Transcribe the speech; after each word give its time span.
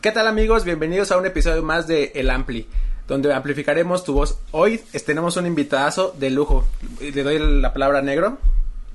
¿Qué 0.00 0.12
tal 0.12 0.26
amigos? 0.28 0.64
Bienvenidos 0.64 1.12
a 1.12 1.18
un 1.18 1.26
episodio 1.26 1.62
más 1.62 1.86
de 1.86 2.12
El 2.14 2.30
Ampli, 2.30 2.66
donde 3.06 3.34
amplificaremos 3.34 4.02
tu 4.02 4.14
voz. 4.14 4.38
Hoy 4.50 4.80
tenemos 5.04 5.36
un 5.36 5.44
invitadazo 5.44 6.14
de 6.18 6.30
lujo. 6.30 6.66
Le 7.02 7.22
doy 7.22 7.38
la 7.60 7.74
palabra 7.74 7.98
a 7.98 8.02
Negro. 8.02 8.38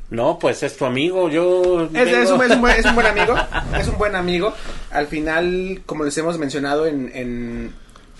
No, 0.09 0.39
pues 0.39 0.63
es 0.63 0.75
tu 0.75 0.83
amigo, 0.83 1.29
yo... 1.29 1.87
Es, 1.93 2.07
es 2.07 2.31
un, 2.31 2.41
es 2.41 2.51
un 2.53 2.61
buen, 2.61 2.79
es 2.79 2.85
un 2.85 2.95
buen 2.95 3.05
amigo, 3.05 3.35
es 3.79 3.87
un 3.87 3.99
buen 3.99 4.15
amigo. 4.15 4.51
Al 4.89 5.05
final, 5.05 5.83
como 5.85 6.05
les 6.05 6.17
hemos 6.17 6.39
mencionado 6.39 6.87
en, 6.87 7.11
en, 7.13 7.71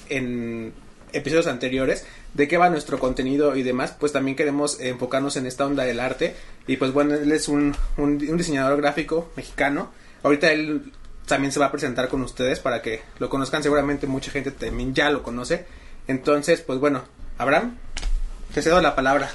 en 0.10 0.72
episodios 1.12 1.48
anteriores, 1.48 2.06
de 2.36 2.48
qué 2.48 2.58
va 2.58 2.70
nuestro 2.70 3.00
contenido 3.00 3.56
y 3.56 3.64
demás, 3.64 3.96
pues 4.00 4.12
también 4.12 4.38
queremos 4.38 4.80
enfocarnos 4.80 5.38
en 5.38 5.48
esta 5.48 5.66
onda 5.66 5.86
del 5.86 6.00
arte. 6.00 6.36
Y 6.68 6.78
pues 6.78 6.94
bueno, 6.94 7.16
él 7.16 7.32
es 7.32 7.48
un, 7.48 7.76
un, 7.98 8.24
un 8.30 8.38
diseñador 8.38 8.80
gráfico 8.80 9.32
mexicano. 9.36 9.90
Ahorita 10.22 10.52
él 10.52 10.92
también 11.26 11.52
se 11.52 11.60
va 11.60 11.68
a 11.68 11.72
presentar 11.72 12.08
con 12.08 12.22
ustedes 12.22 12.60
para 12.60 12.82
que 12.82 13.02
lo 13.20 13.30
conozcan. 13.30 13.64
Seguramente 13.64 14.08
mucha 14.08 14.32
gente 14.32 14.52
también 14.52 14.94
ya 14.94 15.10
lo 15.10 15.24
conoce. 15.24 15.66
Entonces, 16.08 16.62
pues 16.62 16.80
bueno, 16.80 17.04
Abraham, 17.38 17.78
te 18.54 18.62
cedo 18.62 18.82
la 18.82 18.96
palabra. 18.96 19.30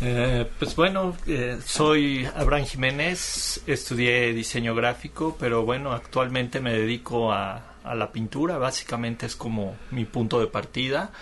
Eh, 0.00 0.48
pues 0.58 0.74
bueno, 0.74 1.16
eh, 1.26 1.58
soy 1.64 2.28
Abraham 2.34 2.66
Jiménez, 2.66 3.60
estudié 3.66 4.32
diseño 4.32 4.74
gráfico, 4.74 5.36
pero 5.38 5.64
bueno, 5.64 5.92
actualmente 5.92 6.60
me 6.60 6.72
dedico 6.72 7.32
a, 7.32 7.74
a, 7.84 7.94
la 7.94 8.10
pintura, 8.10 8.58
básicamente 8.58 9.26
es 9.26 9.36
como 9.36 9.76
mi 9.90 10.04
punto 10.04 10.40
de 10.40 10.46
partida. 10.46 11.12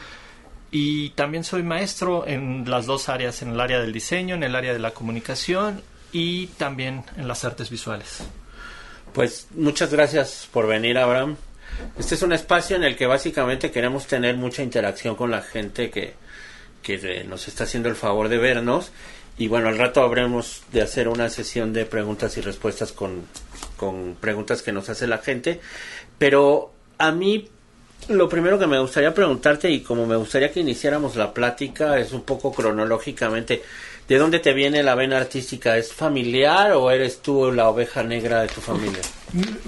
Y 0.70 1.10
también 1.10 1.44
soy 1.44 1.62
maestro 1.62 2.26
en 2.26 2.68
las 2.68 2.86
dos 2.86 3.10
áreas, 3.10 3.42
en 3.42 3.50
el 3.50 3.60
área 3.60 3.78
del 3.78 3.92
diseño, 3.92 4.34
en 4.36 4.42
el 4.42 4.54
área 4.56 4.72
de 4.72 4.78
la 4.78 4.92
comunicación 4.92 5.82
y 6.12 6.46
también 6.46 7.04
en 7.16 7.28
las 7.28 7.44
artes 7.44 7.68
visuales. 7.68 8.24
Pues 9.12 9.46
muchas 9.54 9.92
gracias 9.92 10.48
por 10.50 10.66
venir, 10.66 10.96
Abraham. 10.96 11.36
Este 11.98 12.14
es 12.14 12.22
un 12.22 12.32
espacio 12.32 12.76
en 12.76 12.84
el 12.84 12.96
que 12.96 13.06
básicamente 13.06 13.70
queremos 13.70 14.06
tener 14.06 14.36
mucha 14.36 14.62
interacción 14.62 15.16
con 15.16 15.30
la 15.30 15.42
gente 15.42 15.90
que, 15.90 16.14
que 16.82 17.24
nos 17.24 17.46
está 17.46 17.64
haciendo 17.64 17.90
el 17.90 17.96
favor 17.96 18.28
de 18.28 18.38
vernos. 18.38 18.90
Y 19.36 19.48
bueno, 19.48 19.68
al 19.68 19.78
rato 19.78 20.02
habremos 20.02 20.62
de 20.72 20.82
hacer 20.82 21.08
una 21.08 21.28
sesión 21.28 21.72
de 21.72 21.84
preguntas 21.84 22.36
y 22.38 22.40
respuestas 22.40 22.92
con, 22.92 23.26
con 23.76 24.16
preguntas 24.18 24.62
que 24.62 24.72
nos 24.72 24.88
hace 24.88 25.06
la 25.06 25.18
gente. 25.18 25.60
Pero 26.18 26.72
a 26.96 27.12
mí 27.12 27.48
lo 28.08 28.28
primero 28.28 28.58
que 28.58 28.66
me 28.66 28.78
gustaría 28.78 29.14
preguntarte 29.14 29.70
y 29.70 29.80
como 29.80 30.06
me 30.06 30.16
gustaría 30.16 30.50
que 30.50 30.60
iniciáramos 30.60 31.16
la 31.16 31.32
plática 31.32 31.98
es 31.98 32.12
un 32.12 32.22
poco 32.22 32.52
cronológicamente. 32.52 33.62
¿De 34.08 34.18
dónde 34.18 34.40
te 34.40 34.52
viene 34.52 34.82
la 34.82 34.94
vena 34.94 35.16
artística? 35.18 35.76
¿Es 35.76 35.92
familiar 35.92 36.72
o 36.72 36.90
eres 36.90 37.22
tú 37.22 37.52
la 37.52 37.68
oveja 37.68 38.02
negra 38.02 38.42
de 38.42 38.48
tu 38.48 38.60
familia? 38.60 39.00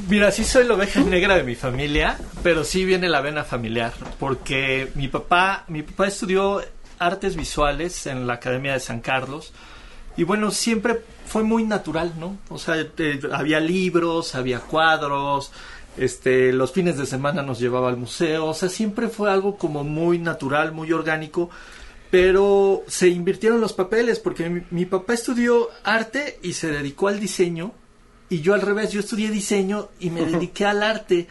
Mira, 0.09 0.31
sí 0.31 0.45
soy 0.45 0.67
la 0.67 0.75
oveja 0.75 1.01
negra 1.01 1.37
de 1.37 1.45
mi 1.45 1.55
familia, 1.55 2.19
pero 2.43 2.65
sí 2.65 2.85
viene 2.85 3.09
la 3.09 3.21
vena 3.21 3.45
familiar, 3.45 3.93
porque 4.19 4.91
mi 4.95 5.09
papá, 5.09 5.65
mi 5.69 5.83
papá 5.83 6.09
estudió 6.09 6.63
artes 6.99 7.37
visuales 7.37 8.07
en 8.07 8.27
la 8.27 8.35
Academia 8.35 8.75
de 8.75 8.81
San 8.81 9.01
Carlos 9.01 9.53
y 10.17 10.25
bueno, 10.25 10.51
siempre 10.51 11.01
fue 11.27 11.43
muy 11.43 11.65
natural, 11.65 12.13
¿no? 12.19 12.37
O 12.49 12.59
sea, 12.59 12.77
eh, 12.77 13.21
había 13.33 13.61
libros, 13.61 14.35
había 14.35 14.61
cuadros, 14.61 15.51
este, 15.97 16.53
los 16.53 16.73
fines 16.73 16.97
de 16.99 17.07
semana 17.07 17.43
nos 17.43 17.59
llevaba 17.59 17.89
al 17.89 17.97
museo, 17.97 18.47
o 18.47 18.55
sea, 18.55 18.69
siempre 18.69 19.09
fue 19.09 19.31
algo 19.31 19.57
como 19.57 19.85
muy 19.85 20.19
natural, 20.19 20.73
muy 20.73 20.93
orgánico 20.93 21.51
pero 22.15 22.85
se 22.87 23.09
invirtieron 23.09 23.61
los 23.61 23.73
papeles 23.73 24.21
porque 24.21 24.49
mi, 24.49 24.63
mi, 24.71 24.87
papá 24.87 25.15
estudió 25.15 25.69
arte 25.83 26.39
y 26.45 26.53
se 26.53 26.71
dedicó 26.71 27.09
al 27.09 27.19
diseño 27.19 27.73
y 28.29 28.41
yo 28.41 28.55
al 28.55 28.61
revés, 28.61 28.93
yo 28.93 29.01
estudié 29.01 29.33
diseño 29.33 29.89
y 29.99 30.11
me 30.11 30.25
dediqué 30.31 30.65
al 30.65 30.85
arte. 30.85 31.27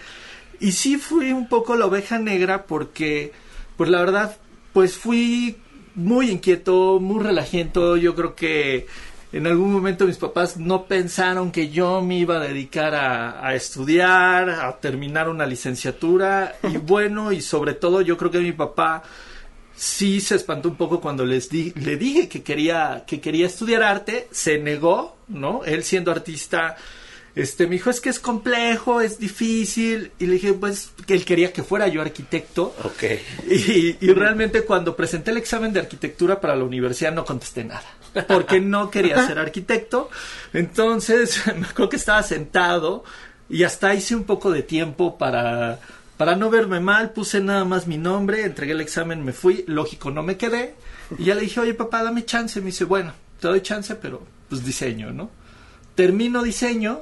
Y 0.60 0.74
sí 0.74 0.98
fui 0.98 1.32
un 1.32 1.48
poco 1.48 1.78
la 1.78 1.86
oveja 1.86 2.20
negra 2.20 2.66
porque, 2.66 3.32
pues 3.78 3.90
la 3.90 4.02
verdad, 4.02 4.36
pues 4.74 4.98
fui 4.98 5.56
muy 5.96 6.30
inquieto, 6.30 7.00
muy 7.00 7.24
relajento, 7.24 7.96
yo 7.96 8.14
creo 8.14 8.36
que 8.36 8.86
en 9.32 9.48
algún 9.48 9.72
momento 9.72 10.06
mis 10.06 10.18
papás 10.18 10.58
no 10.58 10.84
pensaron 10.84 11.54
que 11.54 11.70
yo 11.70 12.02
me 12.02 12.18
iba 12.18 12.36
a 12.36 12.40
dedicar 12.42 12.94
a, 12.94 13.48
a, 13.48 13.56
estudiar, 13.56 14.50
a 14.50 14.82
terminar 14.82 15.30
una 15.30 15.46
licenciatura 15.46 16.58
y 16.62 16.76
bueno, 16.86 17.32
y 17.32 17.40
sobre 17.40 17.74
todo 17.74 18.02
yo 18.02 18.18
creo 18.18 18.32
que 18.32 18.40
mi 18.40 18.52
papá 18.52 19.04
sí 19.76 20.22
se 20.22 20.36
espantó 20.36 20.70
un 20.70 20.76
poco 20.76 21.02
cuando 21.02 21.26
les 21.26 21.50
di, 21.50 21.74
le 21.76 21.98
dije 21.98 22.28
que 22.28 22.44
quería, 22.44 23.04
que 23.08 23.20
quería 23.20 23.48
estudiar 23.48 23.84
arte, 23.84 24.28
se 24.32 24.58
negó, 24.58 25.18
¿no? 25.28 25.64
Él 25.66 25.84
siendo 25.84 26.12
artista, 26.12 26.78
este, 27.36 27.66
me 27.66 27.74
dijo, 27.74 27.90
es 27.90 28.00
que 28.00 28.10
es 28.10 28.20
complejo, 28.20 29.02
es 29.02 29.18
difícil, 29.18 30.12
y 30.20 30.28
le 30.28 30.34
dije, 30.34 30.54
pues, 30.54 30.92
que 31.08 31.16
él 31.16 31.26
quería 31.26 31.52
que 31.52 31.64
fuera 31.64 31.88
yo 31.88 32.02
arquitecto. 32.02 32.76
Ok. 32.84 33.04
Y, 33.50 33.98
y 34.00 34.14
realmente 34.14 34.64
cuando 34.64 34.96
presenté 34.96 35.32
el 35.32 35.38
examen 35.38 35.74
de 35.74 35.80
arquitectura 35.80 36.40
para 36.40 36.56
la 36.56 36.64
universidad 36.64 37.12
no 37.12 37.26
contesté 37.26 37.64
nada, 37.64 37.84
porque 38.28 38.62
no 38.62 38.92
quería 38.92 39.26
ser 39.26 39.40
arquitecto. 39.40 40.10
Entonces, 40.54 41.42
me 41.58 41.66
acuerdo 41.66 41.90
que 41.90 41.98
estaba 41.98 42.22
sentado 42.22 43.04
y 43.50 43.64
hasta 43.64 43.94
hice 43.94 44.16
un 44.16 44.24
poco 44.24 44.52
de 44.52 44.64
tiempo 44.64 45.18
para 45.18 45.80
para 46.18 46.36
no 46.36 46.50
verme 46.50 46.80
mal, 46.80 47.12
puse 47.12 47.42
nada 47.42 47.66
más 47.66 47.88
mi 47.88 47.98
nombre, 47.98 48.44
entregué 48.44 48.74
el 48.74 48.82
examen, 48.82 49.24
me 49.24 49.34
fui, 49.34 49.66
lógico, 49.68 50.12
no 50.12 50.24
me 50.24 50.38
quedé. 50.38 50.76
Y 51.18 51.26
ya 51.26 51.36
le 51.36 51.42
dije, 51.42 51.60
oye 51.60 51.74
papá, 51.74 52.04
dame 52.04 52.26
chance. 52.26 52.60
Me 52.60 52.68
dice, 52.68 52.86
bueno, 52.86 53.14
te 53.40 53.48
doy 53.48 53.62
chance, 53.62 53.96
pero 53.96 54.22
pues 54.50 54.64
diseño, 54.64 55.12
¿no? 55.12 55.30
Termino 55.96 56.44
diseño 56.44 57.02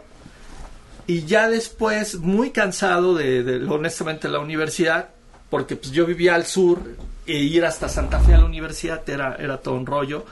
y 1.07 1.25
ya 1.25 1.49
después, 1.49 2.15
muy 2.15 2.51
cansado 2.51 3.15
de, 3.15 3.43
de 3.43 3.65
honestamente, 3.67 4.29
la 4.29 4.39
universidad, 4.39 5.09
porque 5.49 5.75
pues 5.75 5.91
yo 5.91 6.05
vivía 6.05 6.35
al 6.35 6.45
sur 6.45 6.79
e 7.25 7.37
ir 7.37 7.65
hasta 7.65 7.89
Santa 7.89 8.19
Fe 8.19 8.33
a 8.33 8.37
la 8.37 8.45
universidad 8.45 9.07
era, 9.09 9.35
era 9.35 9.57
todo 9.57 9.75
un 9.75 9.85
rollo. 9.85 10.25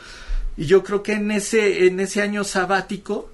Y 0.58 0.66
yo 0.66 0.84
creo 0.84 1.04
que 1.04 1.14
en 1.14 1.32
ese, 1.32 1.88
en 1.88 2.00
ese 2.00 2.22
año 2.22 2.44
sabático, 2.44 3.32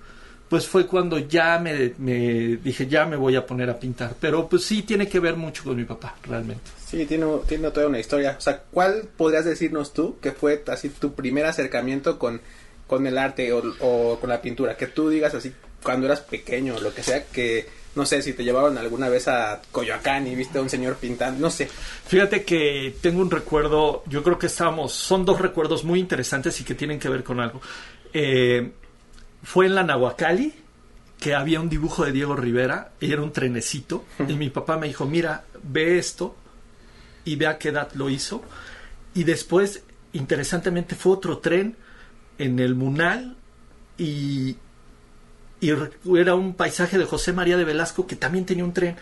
pues 0.49 0.67
fue 0.67 0.85
cuando 0.85 1.17
ya 1.17 1.57
me, 1.59 1.93
me, 1.97 2.57
dije, 2.57 2.87
ya 2.87 3.05
me 3.05 3.15
voy 3.15 3.35
a 3.35 3.45
poner 3.45 3.69
a 3.69 3.79
pintar. 3.79 4.15
Pero 4.19 4.47
pues 4.47 4.63
sí 4.63 4.83
tiene 4.83 5.07
que 5.07 5.19
ver 5.19 5.35
mucho 5.35 5.63
con 5.63 5.75
mi 5.75 5.85
papá, 5.85 6.15
realmente. 6.23 6.63
Sí, 6.85 7.05
tiene, 7.05 7.25
tiene 7.47 7.71
toda 7.71 7.87
una 7.87 7.99
historia. 7.99 8.35
O 8.37 8.41
sea, 8.41 8.61
¿cuál 8.71 9.07
podrías 9.17 9.45
decirnos 9.45 9.93
tú 9.93 10.17
que 10.21 10.31
fue 10.31 10.63
así 10.67 10.89
tu 10.89 11.13
primer 11.13 11.45
acercamiento 11.45 12.19
con, 12.19 12.41
con 12.87 13.07
el 13.07 13.17
arte 13.17 13.51
o, 13.53 13.63
o 13.79 14.19
con 14.19 14.29
la 14.29 14.41
pintura? 14.41 14.77
Que 14.77 14.87
tú 14.87 15.09
digas 15.09 15.33
así, 15.33 15.51
cuando 15.81 16.05
eras 16.05 16.21
pequeño 16.21 16.75
o 16.75 16.79
lo 16.79 16.93
que 16.93 17.03
sea, 17.03 17.25
que 17.25 17.67
no 17.95 18.05
sé 18.05 18.21
si 18.21 18.33
te 18.33 18.43
llevaron 18.43 18.77
alguna 18.77 19.09
vez 19.09 19.27
a 19.27 19.61
Coyoacán 19.71 20.27
y 20.27 20.35
viste 20.35 20.57
a 20.59 20.61
un 20.61 20.69
señor 20.69 20.97
pintando, 20.97 21.39
no 21.39 21.49
sé. 21.49 21.69
Fíjate 22.07 22.43
que 22.43 22.95
tengo 23.01 23.21
un 23.21 23.31
recuerdo, 23.31 24.03
yo 24.07 24.21
creo 24.21 24.37
que 24.37 24.47
estábamos, 24.47 24.93
son 24.93 25.25
dos 25.25 25.39
recuerdos 25.39 25.83
muy 25.83 25.99
interesantes 25.99 26.59
y 26.59 26.63
que 26.63 26.75
tienen 26.75 26.99
que 26.99 27.09
ver 27.09 27.23
con 27.23 27.39
algo. 27.39 27.61
Eh, 28.13 28.69
fue 29.45 29.67
en 29.67 29.75
la 29.75 29.83
Nahuacali 29.83 30.53
que 31.19 31.35
había 31.35 31.61
un 31.61 31.69
dibujo 31.69 32.03
de 32.03 32.11
Diego 32.11 32.35
Rivera 32.35 32.91
y 32.99 33.13
era 33.13 33.21
un 33.21 33.31
trenecito 33.31 34.03
y 34.27 34.33
mi 34.33 34.49
papá 34.49 34.77
me 34.77 34.87
dijo 34.87 35.05
mira 35.05 35.45
ve 35.63 35.99
esto 35.99 36.35
y 37.23 37.35
ve 37.35 37.45
a 37.47 37.59
qué 37.59 37.69
edad 37.69 37.91
lo 37.93 38.09
hizo 38.09 38.43
y 39.13 39.23
después 39.23 39.83
interesantemente 40.13 40.95
fue 40.95 41.13
otro 41.13 41.37
tren 41.37 41.77
en 42.39 42.59
el 42.59 42.73
Munal 42.73 43.37
y, 43.99 44.57
y 45.61 45.69
era 46.17 46.35
un 46.35 46.55
paisaje 46.55 46.97
de 46.97 47.05
José 47.05 47.31
María 47.31 47.55
de 47.55 47.65
Velasco 47.65 48.07
que 48.07 48.15
también 48.15 48.45
tenía 48.45 48.65
un 48.65 48.73
tren 48.73 48.95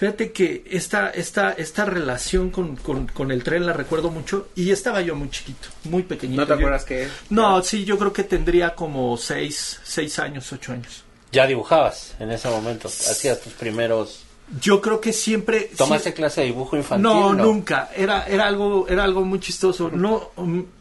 Fíjate 0.00 0.32
que 0.32 0.64
esta, 0.70 1.10
esta, 1.10 1.52
esta 1.52 1.84
relación 1.84 2.48
con, 2.48 2.74
con, 2.76 3.06
con, 3.08 3.30
el 3.30 3.44
tren 3.44 3.66
la 3.66 3.74
recuerdo 3.74 4.10
mucho 4.10 4.48
y 4.54 4.70
estaba 4.70 5.02
yo 5.02 5.14
muy 5.14 5.28
chiquito, 5.28 5.68
muy 5.84 6.04
pequeñito. 6.04 6.40
¿No 6.40 6.46
te 6.46 6.54
acuerdas 6.54 6.86
qué? 6.86 7.06
No, 7.28 7.62
sí, 7.62 7.84
yo 7.84 7.98
creo 7.98 8.10
que 8.10 8.24
tendría 8.24 8.74
como 8.74 9.14
seis, 9.18 9.78
seis 9.84 10.18
años, 10.18 10.50
ocho 10.54 10.72
años. 10.72 11.04
¿Ya 11.32 11.46
dibujabas 11.46 12.14
en 12.18 12.30
ese 12.30 12.48
momento? 12.48 12.88
¿Hacías 12.88 13.42
tus 13.42 13.52
primeros...? 13.52 14.22
Yo 14.58 14.80
creo 14.80 15.02
que 15.02 15.12
siempre... 15.12 15.70
¿Tomaste 15.76 16.12
sí, 16.12 16.16
clase 16.16 16.40
de 16.40 16.46
dibujo 16.46 16.78
infantil? 16.78 17.02
No, 17.02 17.34
no, 17.34 17.44
nunca. 17.44 17.90
Era, 17.94 18.26
era, 18.26 18.46
algo, 18.46 18.88
era 18.88 19.04
algo 19.04 19.22
muy 19.26 19.38
chistoso. 19.38 19.90
No, 19.90 20.30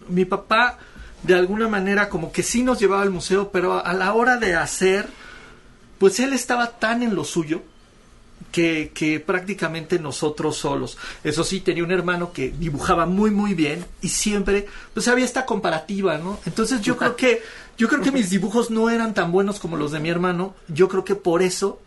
mi 0.08 0.24
papá 0.24 0.78
de 1.24 1.36
alguna 1.36 1.68
manera 1.68 2.08
como 2.08 2.32
que 2.32 2.42
sí 2.42 2.64
nos 2.64 2.80
llevaba 2.80 3.02
al 3.02 3.10
museo, 3.10 3.52
pero 3.52 3.86
a 3.86 3.92
la 3.92 4.14
hora 4.14 4.38
de 4.38 4.56
hacer, 4.56 5.08
pues 5.98 6.22
él 6.22 6.32
estaba 6.32 6.80
tan 6.80 7.04
en 7.04 7.16
lo 7.16 7.26
suyo 7.26 7.64
que, 8.52 8.92
que, 8.94 9.20
prácticamente 9.20 10.00
nosotros 10.00 10.58
solos. 10.58 10.98
Eso 11.24 11.44
sí, 11.44 11.60
tenía 11.62 11.84
un 11.84 11.92
hermano 11.92 12.32
que 12.34 12.50
dibujaba 12.50 13.06
muy 13.06 13.32
muy 13.32 13.54
bien 13.54 13.86
y 14.02 14.10
siempre 14.10 14.66
pues 14.94 15.08
había 15.08 15.26
esta 15.26 15.46
comparativa, 15.46 16.18
¿no? 16.18 16.40
Entonces 16.46 16.82
yo 16.82 16.98
creo 16.98 17.16
que 17.16 17.42
yo 17.78 17.88
creo 17.88 18.02
que 18.02 18.12
mis 18.12 18.30
dibujos 18.30 18.70
no 18.72 18.90
eran 18.90 19.14
tan 19.14 19.32
buenos 19.32 19.60
como 19.60 19.78
los 19.78 19.92
de 19.92 20.00
mi 20.00 20.10
hermano. 20.10 20.56
Yo 20.68 20.90
creo 20.90 21.06
que 21.06 21.16
por 21.16 21.42
eso 21.42 21.80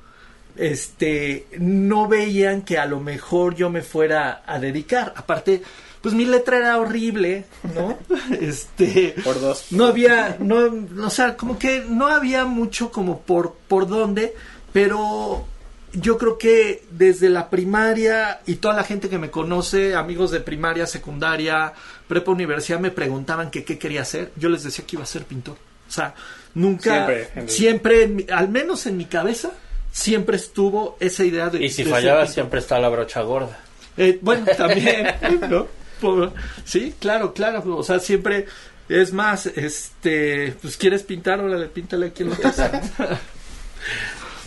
este 0.56 1.46
no 1.58 2.08
veían 2.08 2.62
que 2.62 2.78
a 2.78 2.86
lo 2.86 3.00
mejor 3.00 3.54
yo 3.54 3.70
me 3.70 3.82
fuera 3.82 4.42
a 4.46 4.58
dedicar. 4.58 5.12
Aparte, 5.16 5.62
pues 6.00 6.14
mi 6.14 6.24
letra 6.24 6.58
era 6.58 6.78
horrible, 6.78 7.44
¿no? 7.74 7.98
Este 8.40 9.14
por 9.24 9.40
dos. 9.40 9.66
No 9.70 9.86
había 9.86 10.36
no 10.40 10.70
o 11.04 11.10
sea, 11.10 11.36
como 11.36 11.58
que 11.58 11.84
no 11.88 12.08
había 12.08 12.44
mucho 12.44 12.90
como 12.90 13.20
por 13.20 13.54
por 13.68 13.86
dónde, 13.86 14.34
pero 14.72 15.46
yo 15.92 16.16
creo 16.18 16.38
que 16.38 16.84
desde 16.90 17.28
la 17.28 17.50
primaria 17.50 18.40
y 18.46 18.56
toda 18.56 18.74
la 18.74 18.84
gente 18.84 19.08
que 19.08 19.18
me 19.18 19.30
conoce, 19.30 19.94
amigos 19.94 20.30
de 20.30 20.40
primaria, 20.40 20.86
secundaria, 20.86 21.72
prepa, 22.08 22.30
universidad, 22.32 22.80
me 22.80 22.90
preguntaban 22.90 23.50
que 23.50 23.64
qué 23.64 23.78
quería 23.78 24.02
hacer. 24.02 24.32
Yo 24.36 24.48
les 24.48 24.62
decía 24.62 24.84
que 24.86 24.96
iba 24.96 25.02
a 25.02 25.06
ser 25.06 25.24
pintor. 25.24 25.56
O 25.88 25.92
sea, 25.92 26.14
nunca, 26.54 27.06
Siempre, 27.06 27.48
siempre, 27.48 28.02
en 28.04 28.20
el- 28.20 28.32
al 28.32 28.48
menos 28.48 28.86
en 28.86 28.96
mi 28.96 29.04
cabeza, 29.04 29.50
siempre 29.90 30.36
estuvo 30.36 30.96
esa 31.00 31.24
idea 31.24 31.50
de... 31.50 31.62
Y 31.64 31.68
si 31.68 31.84
de 31.84 31.92
pintor. 31.92 32.28
siempre 32.28 32.60
está 32.60 32.78
la 32.78 32.88
brocha 32.88 33.20
gorda. 33.20 33.58
Eh, 33.98 34.18
bueno, 34.22 34.46
también, 34.56 35.06
¿no? 35.50 35.66
Por- 36.00 36.32
sí, 36.64 36.94
claro, 36.98 37.34
claro. 37.34 37.76
O 37.76 37.82
sea, 37.82 37.98
siempre 37.98 38.46
es 38.88 39.12
más, 39.12 39.44
este, 39.46 40.54
pues 40.62 40.78
quieres 40.78 41.02
pintar, 41.02 41.40
órale, 41.40 41.66
píntale 41.66 42.06
aquí 42.06 42.22
en 42.22 42.30
la 42.30 42.36
casa. 42.36 42.80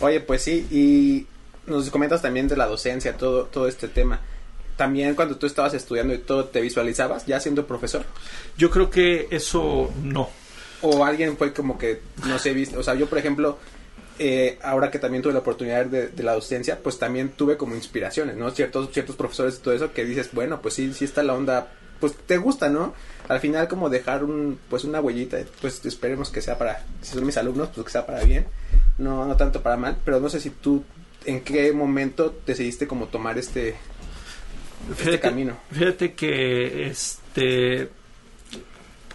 Oye, 0.00 0.20
pues 0.20 0.42
sí, 0.42 0.66
y 0.70 1.26
nos 1.66 1.90
comentas 1.90 2.22
también 2.22 2.48
de 2.48 2.56
la 2.56 2.66
docencia, 2.66 3.16
todo, 3.16 3.44
todo 3.44 3.68
este 3.68 3.88
tema. 3.88 4.20
También 4.76 5.14
cuando 5.14 5.36
tú 5.36 5.46
estabas 5.46 5.74
estudiando 5.74 6.14
y 6.14 6.18
todo, 6.18 6.44
¿te 6.46 6.60
visualizabas 6.60 7.26
ya 7.26 7.40
siendo 7.40 7.66
profesor? 7.66 8.04
Yo 8.58 8.70
creo 8.70 8.90
que 8.90 9.26
eso 9.30 9.90
no. 10.02 10.28
O 10.82 11.04
alguien 11.04 11.36
fue 11.36 11.52
como 11.52 11.78
que, 11.78 12.02
no 12.26 12.38
sé, 12.38 12.52
viste, 12.52 12.76
o 12.76 12.82
sea, 12.82 12.94
yo 12.94 13.06
por 13.06 13.18
ejemplo, 13.18 13.58
eh, 14.18 14.58
ahora 14.62 14.90
que 14.90 14.98
también 14.98 15.22
tuve 15.22 15.32
la 15.32 15.38
oportunidad 15.38 15.86
de, 15.86 16.08
de 16.08 16.22
la 16.22 16.34
docencia, 16.34 16.78
pues 16.82 16.98
también 16.98 17.30
tuve 17.30 17.56
como 17.56 17.74
inspiraciones, 17.74 18.36
¿no? 18.36 18.50
Ciertos, 18.50 18.90
ciertos 18.92 19.16
profesores 19.16 19.56
y 19.56 19.62
todo 19.62 19.74
eso 19.74 19.92
que 19.92 20.04
dices, 20.04 20.30
bueno, 20.32 20.60
pues 20.60 20.74
sí, 20.74 20.92
sí 20.92 21.06
está 21.06 21.22
la 21.22 21.34
onda, 21.34 21.72
pues 21.98 22.14
te 22.14 22.36
gusta, 22.36 22.68
¿no? 22.68 22.94
Al 23.28 23.40
final 23.40 23.68
como 23.68 23.88
dejar 23.88 24.24
un, 24.24 24.58
pues 24.68 24.84
una 24.84 25.00
huellita, 25.00 25.38
pues 25.60 25.84
esperemos 25.84 26.30
que 26.30 26.42
sea 26.42 26.58
para, 26.58 26.84
si 27.02 27.14
son 27.14 27.26
mis 27.26 27.36
alumnos, 27.36 27.70
pues 27.74 27.86
que 27.86 27.92
sea 27.92 28.06
para 28.06 28.22
bien, 28.22 28.46
no, 28.98 29.24
no 29.24 29.36
tanto 29.36 29.62
para 29.62 29.76
mal, 29.76 29.96
pero 30.04 30.20
no 30.20 30.28
sé 30.28 30.40
si 30.40 30.50
tú, 30.50 30.84
en 31.26 31.40
qué 31.42 31.72
momento 31.72 32.34
decidiste 32.46 32.86
como 32.86 33.06
tomar 33.06 33.38
este, 33.38 33.76
este 34.98 35.20
camino. 35.20 35.56
Fíjate 35.72 36.14
que 36.14 36.86
este 36.88 37.90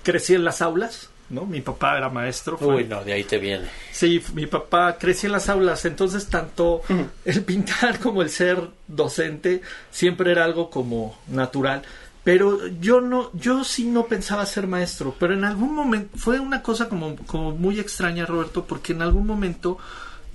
crecí 0.03 0.33
en 0.33 0.43
las 0.43 0.61
aulas, 0.61 1.09
¿no? 1.29 1.45
Mi 1.45 1.61
papá 1.61 1.97
era 1.97 2.09
maestro. 2.09 2.57
fue- 2.57 2.75
Uy, 2.77 2.83
no, 2.85 3.03
de 3.03 3.13
ahí 3.13 3.23
te 3.23 3.37
viene. 3.37 3.67
Sí, 3.91 4.21
mi 4.33 4.47
papá 4.47 4.97
crecí 4.97 5.27
en 5.27 5.33
las 5.33 5.47
aulas, 5.49 5.85
entonces 5.85 6.27
tanto 6.27 6.81
el 7.25 7.43
pintar 7.43 7.99
como 7.99 8.21
el 8.21 8.29
ser 8.29 8.59
docente 8.87 9.61
siempre 9.91 10.31
era 10.31 10.43
algo 10.43 10.69
como 10.69 11.17
natural. 11.27 11.83
Pero 12.23 12.67
yo 12.79 13.01
no, 13.01 13.31
yo 13.33 13.63
sí 13.63 13.85
no 13.85 14.05
pensaba 14.05 14.45
ser 14.45 14.67
maestro, 14.67 15.15
pero 15.19 15.33
en 15.33 15.43
algún 15.43 15.73
momento 15.73 16.15
fue 16.19 16.39
una 16.39 16.61
cosa 16.61 16.87
como, 16.87 17.15
como 17.25 17.51
muy 17.51 17.79
extraña, 17.79 18.27
Roberto, 18.27 18.65
porque 18.65 18.93
en 18.93 19.01
algún 19.01 19.25
momento 19.25 19.79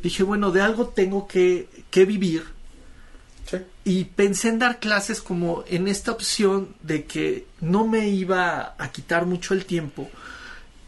dije, 0.02 0.22
bueno, 0.22 0.50
de 0.50 0.60
algo 0.60 0.88
tengo 0.88 1.26
que, 1.26 1.68
que 1.90 2.04
vivir 2.04 2.44
Sí. 3.48 3.58
y 3.84 4.04
pensé 4.06 4.48
en 4.48 4.58
dar 4.58 4.80
clases 4.80 5.20
como 5.20 5.62
en 5.68 5.86
esta 5.86 6.10
opción 6.10 6.74
de 6.82 7.04
que 7.04 7.46
no 7.60 7.86
me 7.86 8.08
iba 8.08 8.74
a 8.76 8.90
quitar 8.90 9.24
mucho 9.24 9.54
el 9.54 9.64
tiempo 9.66 10.10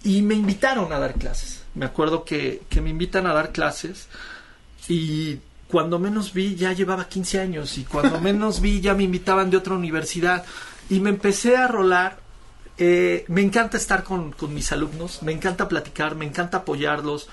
y 0.03 0.23
me 0.23 0.35
invitaron 0.35 0.93
a 0.93 0.99
dar 0.99 1.15
clases. 1.15 1.63
Me 1.77 1.85
acuerdo 1.87 2.25
que, 2.25 2.63
que 2.69 2.81
me 2.81 2.91
invitan 2.91 3.29
a 3.29 3.33
dar 3.33 3.53
clases 3.53 4.09
y 4.89 5.39
cuando 5.69 6.01
menos 6.01 6.33
vi 6.33 6.57
ya 6.57 6.73
llevaba 6.73 7.09
15 7.09 7.39
años 7.41 7.79
y 7.79 7.85
cuando 7.85 8.21
menos 8.29 8.61
vi 8.61 8.81
ya 8.81 8.95
me 8.95 9.05
invitaban 9.05 9.51
de 9.51 9.57
otra 9.57 9.75
universidad 9.75 10.45
y 10.91 10.99
me 10.99 11.11
empecé 11.11 11.57
a 11.57 11.69
rolar. 11.69 12.19
Eh, 12.77 13.25
me 13.29 13.43
encanta 13.43 13.77
estar 13.77 14.03
con, 14.03 14.33
con 14.33 14.53
mis 14.55 14.73
alumnos, 14.73 15.23
me 15.23 15.31
encanta 15.33 15.69
platicar, 15.69 16.17
me 16.17 16.25
encanta 16.25 16.59
apoyarlos. 16.59 17.29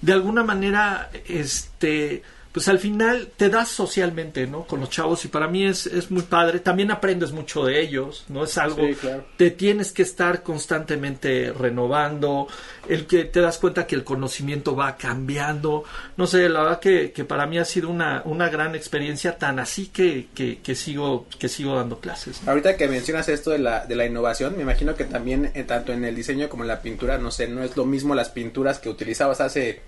De 0.00 0.12
alguna 0.12 0.42
manera, 0.44 1.10
este, 1.26 2.22
pues 2.52 2.66
al 2.68 2.78
final 2.78 3.28
te 3.36 3.48
das 3.50 3.68
socialmente, 3.68 4.46
¿no? 4.46 4.64
Con 4.66 4.80
los 4.80 4.90
chavos 4.90 5.24
y 5.24 5.28
para 5.28 5.48
mí 5.48 5.64
es, 5.66 5.86
es 5.86 6.10
muy 6.10 6.22
padre. 6.22 6.60
También 6.60 6.90
aprendes 6.90 7.30
mucho 7.32 7.64
de 7.64 7.80
ellos, 7.80 8.24
¿no? 8.28 8.44
Es 8.44 8.56
algo, 8.58 8.86
Sí, 8.86 8.94
claro. 8.94 9.24
te 9.36 9.50
tienes 9.50 9.92
que 9.92 10.02
estar 10.02 10.42
constantemente 10.42 11.52
renovando, 11.52 12.48
el 12.88 13.06
que 13.06 13.24
te 13.24 13.40
das 13.40 13.58
cuenta 13.58 13.86
que 13.86 13.94
el 13.94 14.04
conocimiento 14.04 14.74
va 14.74 14.96
cambiando. 14.96 15.84
No 16.16 16.26
sé, 16.26 16.48
la 16.48 16.62
verdad 16.62 16.80
que, 16.80 17.12
que 17.12 17.24
para 17.24 17.46
mí 17.46 17.58
ha 17.58 17.64
sido 17.64 17.90
una, 17.90 18.22
una 18.24 18.48
gran 18.48 18.74
experiencia 18.74 19.36
tan 19.38 19.58
así 19.58 19.86
que, 19.88 20.28
que, 20.34 20.58
que 20.60 20.74
sigo, 20.74 21.26
que 21.38 21.48
sigo 21.48 21.76
dando 21.76 22.00
clases. 22.00 22.42
¿no? 22.42 22.50
Ahorita 22.50 22.76
que 22.76 22.88
mencionas 22.88 23.28
esto 23.28 23.50
de 23.50 23.58
la, 23.58 23.84
de 23.86 23.94
la 23.94 24.06
innovación, 24.06 24.56
me 24.56 24.62
imagino 24.62 24.94
que 24.94 25.04
también 25.04 25.50
eh, 25.54 25.64
tanto 25.64 25.92
en 25.92 26.04
el 26.04 26.14
diseño 26.14 26.48
como 26.48 26.64
en 26.64 26.68
la 26.68 26.80
pintura, 26.82 27.18
no 27.18 27.30
sé, 27.30 27.46
no 27.48 27.62
es 27.62 27.76
lo 27.76 27.84
mismo 27.84 28.14
las 28.14 28.30
pinturas 28.30 28.78
que 28.78 28.88
utilizabas 28.88 29.40
hace 29.40 29.80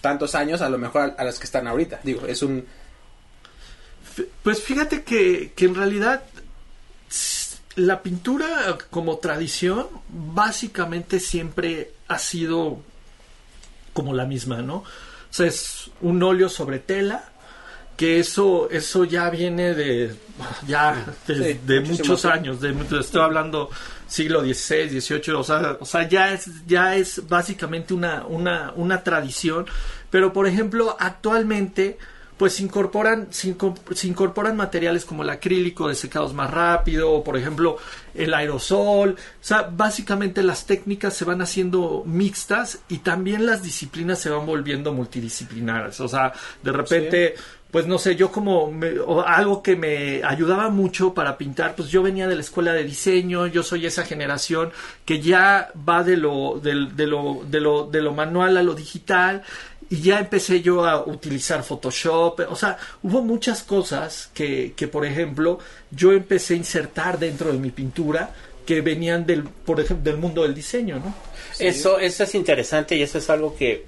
tantos 0.00 0.34
años 0.34 0.60
a 0.62 0.68
lo 0.68 0.78
mejor 0.78 1.02
a, 1.16 1.20
a 1.20 1.24
las 1.24 1.38
que 1.38 1.44
están 1.44 1.66
ahorita. 1.66 2.00
Digo, 2.02 2.26
es 2.26 2.42
un... 2.42 2.64
Pues 4.42 4.62
fíjate 4.62 5.02
que, 5.04 5.52
que 5.54 5.64
en 5.66 5.74
realidad 5.74 6.22
la 7.76 8.02
pintura 8.02 8.76
como 8.90 9.18
tradición 9.18 9.86
básicamente 10.08 11.20
siempre 11.20 11.92
ha 12.08 12.18
sido 12.18 12.80
como 13.92 14.12
la 14.14 14.24
misma, 14.26 14.62
¿no? 14.62 14.76
O 14.76 14.84
sea, 15.32 15.46
es 15.46 15.90
un 16.00 16.22
óleo 16.22 16.48
sobre 16.48 16.80
tela, 16.80 17.24
que 17.96 18.18
eso, 18.18 18.68
eso 18.70 19.04
ya 19.04 19.30
viene 19.30 19.74
de, 19.74 20.14
ya, 20.66 21.04
de, 21.26 21.52
Sí, 21.54 21.60
de 21.64 21.80
muchos 21.80 22.24
años, 22.24 22.60
de, 22.60 22.72
de- 22.72 23.00
estoy 23.00 23.22
hablando 23.22 23.70
siglo 24.10 24.42
XVI, 24.42 25.00
XVIII, 25.00 25.34
o 25.34 25.44
sea, 25.44 25.76
o 25.80 25.86
sea 25.86 26.08
ya, 26.08 26.32
es, 26.32 26.50
ya 26.66 26.96
es 26.96 27.26
básicamente 27.28 27.94
una, 27.94 28.26
una, 28.26 28.72
una 28.76 29.02
tradición, 29.04 29.66
pero 30.10 30.32
por 30.32 30.46
ejemplo, 30.46 30.96
actualmente 30.98 31.96
pues 32.36 32.54
se 32.54 32.62
incorporan, 32.62 33.28
se, 33.30 33.54
inco- 33.54 33.76
se 33.94 34.08
incorporan 34.08 34.56
materiales 34.56 35.04
como 35.04 35.22
el 35.22 35.28
acrílico 35.28 35.88
de 35.88 35.94
secados 35.94 36.32
más 36.32 36.50
rápido, 36.50 37.12
o 37.12 37.22
por 37.22 37.36
ejemplo 37.36 37.76
el 38.14 38.32
aerosol, 38.32 39.10
o 39.10 39.44
sea, 39.44 39.68
básicamente 39.70 40.42
las 40.42 40.64
técnicas 40.64 41.12
se 41.14 41.26
van 41.26 41.42
haciendo 41.42 42.02
mixtas 42.06 42.78
y 42.88 42.98
también 42.98 43.44
las 43.44 43.62
disciplinas 43.62 44.20
se 44.20 44.30
van 44.30 44.46
volviendo 44.46 44.92
multidisciplinares, 44.94 46.00
o 46.00 46.08
sea, 46.08 46.32
de 46.62 46.72
repente 46.72 47.34
pues 47.70 47.86
no 47.86 47.98
sé, 47.98 48.16
yo 48.16 48.32
como 48.32 48.70
me- 48.70 48.98
o 48.98 49.20
algo 49.22 49.62
que 49.62 49.76
me 49.76 50.22
ayudaba 50.24 50.70
mucho 50.70 51.14
para 51.14 51.38
pintar, 51.38 51.74
pues 51.76 51.88
yo 51.88 52.02
venía 52.02 52.26
de 52.26 52.34
la 52.34 52.40
escuela 52.40 52.72
de 52.72 52.84
diseño, 52.84 53.46
yo 53.46 53.62
soy 53.62 53.86
esa 53.86 54.04
generación 54.04 54.72
que 55.04 55.20
ya 55.20 55.70
va 55.88 56.02
de 56.02 56.16
lo, 56.16 56.58
de, 56.62 56.74
lo, 56.74 57.42
de, 57.46 57.60
lo, 57.60 57.86
de 57.86 58.02
lo 58.02 58.12
manual 58.12 58.56
a 58.56 58.62
lo 58.62 58.74
digital 58.74 59.42
y 59.88 60.00
ya 60.02 60.18
empecé 60.20 60.62
yo 60.62 60.84
a 60.84 61.04
utilizar 61.04 61.62
Photoshop, 61.64 62.40
o 62.48 62.54
sea, 62.56 62.76
hubo 63.02 63.22
muchas 63.22 63.62
cosas 63.64 64.30
que, 64.34 64.72
que 64.76 64.86
por 64.88 65.04
ejemplo, 65.04 65.58
yo 65.90 66.12
empecé 66.12 66.54
a 66.54 66.58
insertar 66.58 67.18
dentro 67.18 67.52
de 67.52 67.58
mi 67.58 67.70
pintura 67.70 68.30
que 68.66 68.82
venían 68.82 69.26
del, 69.26 69.42
por 69.42 69.80
ejemplo, 69.80 70.10
del 70.12 70.20
mundo 70.20 70.42
del 70.42 70.54
diseño, 70.54 70.96
¿no? 71.00 71.12
Eso, 71.58 71.98
eso 71.98 72.22
es 72.24 72.34
interesante 72.36 72.96
y 72.96 73.02
eso 73.02 73.18
es 73.18 73.28
algo 73.30 73.56
que, 73.56 73.84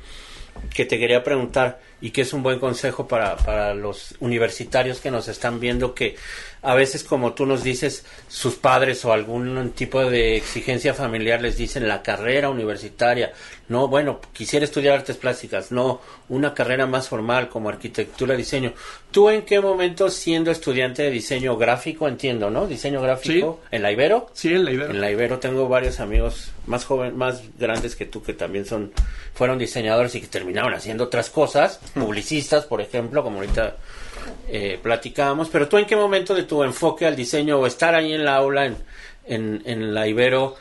que 0.74 0.84
te 0.86 0.98
quería 0.98 1.22
preguntar 1.22 1.80
y 2.02 2.10
que 2.10 2.22
es 2.22 2.32
un 2.32 2.42
buen 2.42 2.58
consejo 2.58 3.06
para, 3.06 3.36
para 3.36 3.74
los 3.74 4.14
universitarios 4.18 5.00
que 5.00 5.10
nos 5.10 5.28
están 5.28 5.60
viendo 5.60 5.94
que 5.94 6.16
a 6.60 6.74
veces 6.74 7.04
como 7.04 7.32
tú 7.32 7.46
nos 7.46 7.62
dices 7.62 8.04
sus 8.28 8.56
padres 8.56 9.04
o 9.04 9.12
algún 9.12 9.70
tipo 9.70 10.04
de 10.04 10.36
exigencia 10.36 10.94
familiar 10.94 11.40
les 11.40 11.56
dicen 11.56 11.88
la 11.88 12.02
carrera 12.02 12.50
universitaria 12.50 13.32
no 13.72 13.88
bueno 13.88 14.20
quisiera 14.32 14.64
estudiar 14.64 14.98
artes 14.98 15.16
plásticas. 15.16 15.72
No 15.72 16.00
una 16.28 16.52
carrera 16.54 16.86
más 16.86 17.08
formal 17.08 17.48
como 17.48 17.70
arquitectura 17.70 18.36
diseño. 18.36 18.74
Tú 19.10 19.30
en 19.30 19.42
qué 19.42 19.60
momento 19.60 20.10
siendo 20.10 20.50
estudiante 20.50 21.02
de 21.02 21.10
diseño 21.10 21.56
gráfico 21.56 22.06
entiendo 22.06 22.50
no 22.50 22.66
diseño 22.66 23.00
gráfico 23.00 23.60
en 23.70 23.82
la 23.82 23.90
Ibero 23.90 24.28
Sí, 24.34 24.48
en 24.48 24.64
la 24.64 24.72
Ibero. 24.72 24.90
en 24.90 25.00
la 25.00 25.10
Ibero 25.10 25.38
tengo 25.38 25.68
varios 25.68 26.00
amigos 26.00 26.52
más 26.66 26.84
jóvenes, 26.84 27.14
más 27.14 27.42
grandes 27.58 27.96
que 27.96 28.04
tú 28.06 28.22
que 28.22 28.34
también 28.34 28.66
son 28.66 28.92
fueron 29.34 29.58
diseñadores 29.58 30.14
y 30.14 30.20
que 30.20 30.26
terminaron 30.26 30.74
haciendo 30.74 31.04
otras 31.04 31.30
cosas, 31.30 31.80
publicistas, 31.94 32.64
por 32.64 32.80
ejemplo, 32.80 33.22
como 33.22 33.38
ahorita 33.38 33.76
eh, 34.48 34.78
platicábamos. 34.82 35.48
Pero 35.48 35.68
tú 35.68 35.78
en 35.78 35.86
qué 35.86 35.96
momento 35.96 36.34
de 36.34 36.44
tu 36.44 36.62
enfoque 36.62 37.06
al 37.06 37.16
diseño 37.16 37.58
o 37.58 37.66
estar 37.66 37.94
ahí 37.94 38.12
en 38.12 38.24
la 38.24 38.36
aula 38.36 38.66
en, 38.66 38.76
en, 39.26 39.62
en 39.64 39.94
la 39.94 40.06
Ibero 40.06 40.56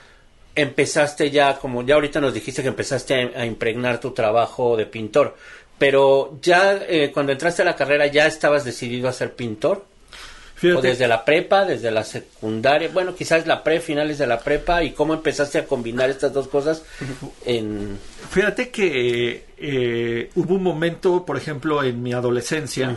empezaste 0.55 1.31
ya, 1.31 1.57
como 1.57 1.83
ya 1.83 1.95
ahorita 1.95 2.19
nos 2.19 2.33
dijiste 2.33 2.61
que 2.61 2.67
empezaste 2.67 3.31
a, 3.35 3.41
a 3.41 3.45
impregnar 3.45 4.00
tu 4.00 4.11
trabajo 4.11 4.75
de 4.75 4.85
pintor, 4.85 5.35
pero 5.77 6.38
ya 6.41 6.79
eh, 6.88 7.11
cuando 7.13 7.31
entraste 7.31 7.61
a 7.61 7.65
la 7.65 7.75
carrera 7.75 8.07
ya 8.07 8.27
estabas 8.27 8.63
decidido 8.65 9.07
a 9.09 9.13
ser 9.13 9.33
pintor? 9.33 9.85
Fíjate, 10.62 10.77
O 10.77 10.82
desde 10.84 11.08
la 11.08 11.25
prepa, 11.25 11.65
desde 11.65 11.89
la 11.89 12.03
secundaria, 12.03 12.88
bueno, 12.94 13.15
quizás 13.15 13.48
la 13.48 13.63
pre, 13.63 13.80
finales 13.80 14.20
de 14.20 14.27
la 14.27 14.38
prepa, 14.38 14.84
y 14.84 14.91
cómo 14.91 15.15
empezaste 15.15 15.58
a 15.58 15.65
combinar 15.65 16.12
estas 16.12 16.34
dos 16.34 16.48
cosas 16.48 16.84
en... 17.48 17.98
Fíjate 18.30 18.70
que 18.70 19.46
eh, 19.58 20.30
hubo 20.36 20.53
un 20.53 20.62
momento, 20.62 21.25
por 21.25 21.36
ejemplo, 21.36 21.84
en 21.84 22.03
mi 22.03 22.13
adolescencia, 22.13 22.96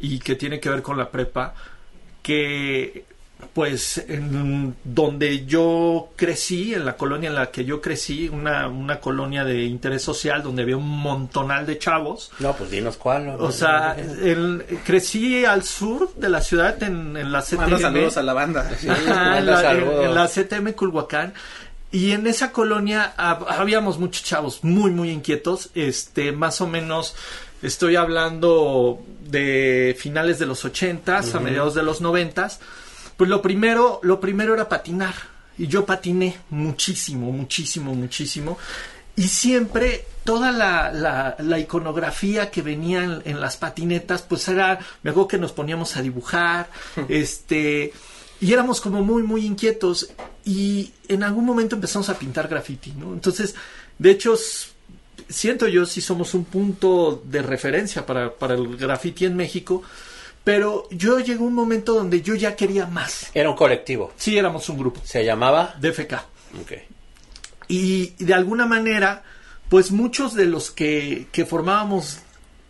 y 0.00 0.18
que 0.18 0.34
tiene 0.34 0.60
que 0.60 0.70
ver 0.70 0.80
con 0.80 0.96
la 0.96 1.10
prepa, 1.10 1.54
que 2.22 3.04
pues 3.54 3.98
en 4.08 4.74
donde 4.84 5.46
yo 5.46 6.10
crecí, 6.16 6.74
en 6.74 6.84
la 6.84 6.96
colonia 6.96 7.28
en 7.28 7.34
la 7.34 7.50
que 7.50 7.64
yo 7.64 7.80
crecí, 7.80 8.28
una, 8.28 8.68
una 8.68 9.00
colonia 9.00 9.44
de 9.44 9.64
interés 9.64 10.02
social 10.02 10.42
donde 10.42 10.62
había 10.62 10.76
un 10.76 10.88
montonal 10.88 11.66
de 11.66 11.78
chavos. 11.78 12.30
No, 12.40 12.52
pues 12.54 12.70
dinos 12.70 12.96
cuál. 12.96 13.28
O 13.38 13.50
sea, 13.52 13.96
el- 14.22 14.64
crecí 14.84 15.44
al 15.44 15.62
sur 15.64 16.12
de 16.14 16.28
la 16.28 16.40
ciudad 16.40 16.82
en, 16.82 17.16
en 17.16 17.32
la 17.32 17.42
CTM. 17.42 17.56
Manda 17.60 17.78
saludos 17.78 18.16
a 18.16 18.22
la 18.22 18.32
banda. 18.32 18.70
Ajá, 18.88 19.38
en, 19.38 19.46
la, 19.46 19.72
en- 19.72 19.78
en 20.04 20.14
la 20.14 20.28
CTM 20.28 20.72
Culhuacán. 20.74 21.34
Y 21.90 22.12
en 22.12 22.26
esa 22.26 22.52
colonia 22.52 23.14
hab- 23.16 23.46
habíamos 23.48 23.98
muchos 23.98 24.22
chavos 24.22 24.62
muy, 24.62 24.90
muy 24.90 25.10
inquietos. 25.10 25.70
Este, 25.74 26.32
más 26.32 26.60
o 26.60 26.66
menos, 26.66 27.14
estoy 27.62 27.96
hablando 27.96 29.00
de 29.24 29.96
finales 29.98 30.38
de 30.38 30.46
los 30.46 30.64
ochentas, 30.64 31.34
a 31.34 31.40
mediados 31.40 31.74
de 31.74 31.82
los 31.82 32.00
noventas. 32.00 32.60
Pues 33.18 33.28
lo 33.28 33.42
primero, 33.42 33.98
lo 34.04 34.20
primero 34.20 34.54
era 34.54 34.68
patinar. 34.68 35.14
Y 35.58 35.66
yo 35.66 35.84
patiné 35.84 36.38
muchísimo, 36.50 37.32
muchísimo, 37.32 37.92
muchísimo. 37.92 38.56
Y 39.16 39.26
siempre 39.26 40.06
toda 40.22 40.52
la, 40.52 40.92
la, 40.92 41.34
la 41.40 41.58
iconografía 41.58 42.48
que 42.48 42.62
venía 42.62 43.02
en, 43.02 43.22
en 43.24 43.40
las 43.40 43.56
patinetas, 43.56 44.22
pues 44.22 44.46
era, 44.46 44.78
me 45.02 45.10
acuerdo 45.10 45.26
que 45.26 45.38
nos 45.38 45.50
poníamos 45.50 45.96
a 45.96 46.02
dibujar, 46.02 46.70
este, 47.08 47.92
y 48.40 48.52
éramos 48.52 48.80
como 48.80 49.02
muy, 49.02 49.24
muy 49.24 49.44
inquietos. 49.44 50.10
Y 50.44 50.92
en 51.08 51.24
algún 51.24 51.44
momento 51.44 51.74
empezamos 51.74 52.08
a 52.10 52.16
pintar 52.16 52.46
graffiti, 52.46 52.92
¿no? 52.92 53.12
Entonces, 53.12 53.56
de 53.98 54.12
hecho, 54.12 54.36
siento 55.28 55.66
yo 55.66 55.86
si 55.86 56.00
somos 56.00 56.34
un 56.34 56.44
punto 56.44 57.20
de 57.24 57.42
referencia 57.42 58.06
para, 58.06 58.32
para 58.32 58.54
el 58.54 58.76
graffiti 58.76 59.24
en 59.24 59.34
México, 59.34 59.82
pero 60.48 60.88
yo 60.90 61.20
llegó 61.20 61.44
un 61.44 61.52
momento 61.52 61.92
donde 61.92 62.22
yo 62.22 62.34
ya 62.34 62.56
quería 62.56 62.86
más. 62.86 63.30
Era 63.34 63.50
un 63.50 63.54
colectivo. 63.54 64.14
Sí, 64.16 64.38
éramos 64.38 64.66
un 64.70 64.78
grupo, 64.78 64.98
Se 65.04 65.22
llamaba. 65.22 65.74
DFK. 65.78 66.14
Ok. 66.62 66.72
Y 67.68 68.14
de 68.24 68.32
alguna 68.32 68.64
manera, 68.64 69.24
pues 69.68 69.90
muchos 69.90 70.32
de 70.32 70.46
los 70.46 70.70
que, 70.70 71.26
que 71.32 71.44
formábamos 71.44 72.20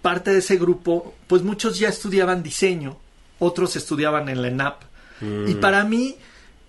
parte 0.03 0.33
de 0.33 0.39
ese 0.39 0.57
grupo, 0.57 1.15
pues 1.29 1.43
muchos 1.43 1.79
ya 1.79 1.89
estudiaban 1.89 2.43
diseño, 2.43 2.99
otros 3.39 3.77
estudiaban 3.77 4.29
en 4.29 4.43
la 4.43 4.49
ENAP. 4.49 4.83
Y 5.47 5.55
para 5.55 5.85
mí 5.85 6.17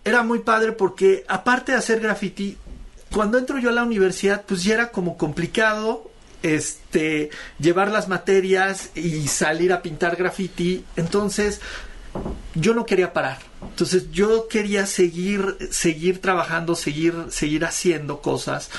era 0.06 0.22
muy 0.22 0.42
padre 0.42 0.74
porque 0.74 1.26
aparte 1.28 1.72
de 1.72 1.80
hacer 1.80 2.02
graffiti, 2.02 2.56
cuando 3.12 3.40
entro 3.40 3.58
yo 3.58 3.72
a 3.72 3.74
la 3.74 3.82
universidad, 3.82 4.44
pues 4.46 4.64
ya 4.64 4.76
era 4.76 4.92
como 4.92 5.18
complicado 5.18 6.12
este 6.44 7.30
llevar 7.60 7.92
las 7.92 8.08
materias 8.08 8.92
y 8.96 9.28
salir 9.28 9.74
a 9.74 9.82
pintar 9.82 10.16
graffiti. 10.16 10.86
Entonces, 10.96 11.62
yo 12.56 12.74
no 12.74 12.86
quería 12.86 13.14
parar. 13.14 13.40
Entonces 13.62 14.12
yo 14.12 14.48
quería 14.48 14.86
seguir, 14.86 15.58
seguir 15.72 16.22
trabajando, 16.22 16.76
seguir, 16.76 17.14
seguir 17.30 17.66
haciendo 17.66 18.22
cosas. 18.22 18.70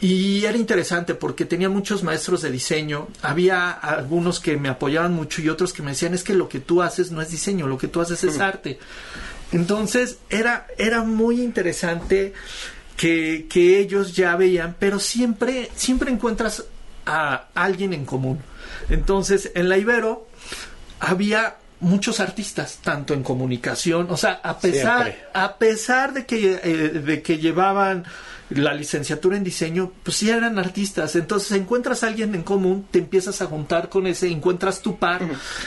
Y 0.00 0.46
era 0.46 0.56
interesante 0.56 1.14
porque 1.14 1.44
tenía 1.44 1.68
muchos 1.68 2.02
maestros 2.02 2.40
de 2.40 2.50
diseño. 2.50 3.08
Había 3.20 3.70
algunos 3.70 4.40
que 4.40 4.56
me 4.56 4.70
apoyaban 4.70 5.12
mucho 5.12 5.42
y 5.42 5.50
otros 5.50 5.72
que 5.72 5.82
me 5.82 5.90
decían 5.90 6.14
es 6.14 6.22
que 6.22 6.32
lo 6.32 6.48
que 6.48 6.60
tú 6.60 6.80
haces 6.80 7.10
no 7.10 7.20
es 7.20 7.30
diseño, 7.30 7.66
lo 7.66 7.76
que 7.76 7.88
tú 7.88 8.00
haces 8.00 8.24
es 8.24 8.40
arte. 8.40 8.78
Entonces 9.52 10.18
era, 10.30 10.66
era 10.78 11.02
muy 11.02 11.42
interesante 11.42 12.32
que, 12.96 13.46
que 13.50 13.78
ellos 13.78 14.16
ya 14.16 14.36
veían, 14.36 14.74
pero 14.78 14.98
siempre, 14.98 15.70
siempre 15.76 16.10
encuentras 16.10 16.64
a 17.10 17.48
alguien 17.54 17.92
en 17.92 18.04
común. 18.04 18.40
Entonces, 18.88 19.50
en 19.54 19.68
la 19.68 19.76
Ibero 19.76 20.26
había 21.00 21.56
muchos 21.80 22.20
artistas, 22.20 22.78
tanto 22.82 23.14
en 23.14 23.22
comunicación, 23.22 24.08
o 24.10 24.16
sea, 24.16 24.40
a 24.42 24.58
pesar, 24.58 25.04
Siempre. 25.04 25.24
a 25.32 25.56
pesar 25.56 26.12
de 26.12 26.26
que, 26.26 26.60
eh, 26.62 26.76
de 27.00 27.22
que 27.22 27.38
llevaban 27.38 28.04
la 28.50 28.74
licenciatura 28.74 29.36
en 29.36 29.44
diseño, 29.44 29.92
pues 30.02 30.16
sí 30.16 30.28
eran 30.28 30.58
artistas. 30.58 31.16
Entonces 31.16 31.52
encuentras 31.52 32.02
a 32.02 32.08
alguien 32.08 32.34
en 32.34 32.42
común, 32.42 32.86
te 32.90 32.98
empiezas 32.98 33.40
a 33.42 33.46
juntar 33.46 33.88
con 33.88 34.06
ese, 34.06 34.28
encuentras 34.28 34.82
tu 34.82 34.98
par. 34.98 35.22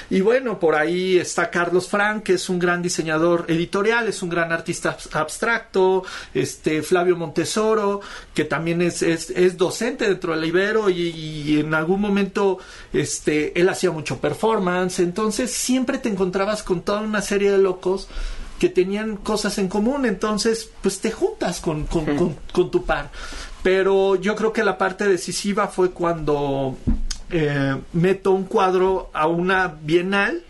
Y 0.10 0.22
bueno, 0.22 0.60
por 0.60 0.75
ahí 0.75 1.18
está 1.18 1.50
Carlos 1.50 1.88
Frank, 1.88 2.24
que 2.24 2.34
es 2.34 2.50
un 2.50 2.60
gran 2.60 2.82
diseñador 2.82 3.46
editorial, 3.48 4.08
es 4.08 4.22
un 4.22 4.30
gran 4.30 4.52
artista 4.52 4.98
abs- 4.98 5.16
abstracto, 5.16 6.04
este 6.34 6.82
Flavio 6.84 7.16
Montesoro, 7.16 8.02
que 8.34 8.44
también 8.46 8.82
es, 8.82 9.02
es, 9.02 9.30
es 9.30 9.58
docente 9.58 10.08
dentro 10.08 10.34
de 10.34 10.42
la 10.42 10.46
Ibero 10.46 10.90
y, 10.90 11.10
y 11.10 11.60
en 11.60 11.74
algún 11.74 12.02
momento 12.02 12.58
este 12.92 13.60
él 13.60 13.70
hacía 13.70 13.92
mucho 13.92 14.20
performance. 14.20 15.00
Entonces 15.00 15.52
siempre 15.52 15.98
te 15.98 16.10
encontrabas 16.10 16.63
con 16.63 16.82
toda 16.82 17.02
una 17.02 17.22
serie 17.22 17.52
de 17.52 17.58
locos 17.60 18.08
que 18.60 18.70
tenían 18.70 19.18
cosas 19.18 19.58
en 19.58 19.68
común, 19.68 20.06
entonces 20.06 20.70
pues 20.82 21.00
te 21.00 21.12
juntas 21.12 21.60
con, 21.60 21.86
con, 21.86 22.06
con- 22.18 22.36
con 22.52 22.72
tu 22.72 22.86
par. 22.86 23.10
Pero 23.62 24.16
yo 24.16 24.36
creo 24.36 24.54
que 24.54 24.64
la 24.64 24.78
parte 24.78 25.08
decisiva 25.08 25.68
fue 25.68 25.92
cuando 25.92 26.78
eh, 27.30 27.76
meto 27.94 28.32
un 28.32 28.44
cuadro 28.46 29.10
a 29.14 29.28
una 29.28 29.68
bienal, 29.82 30.44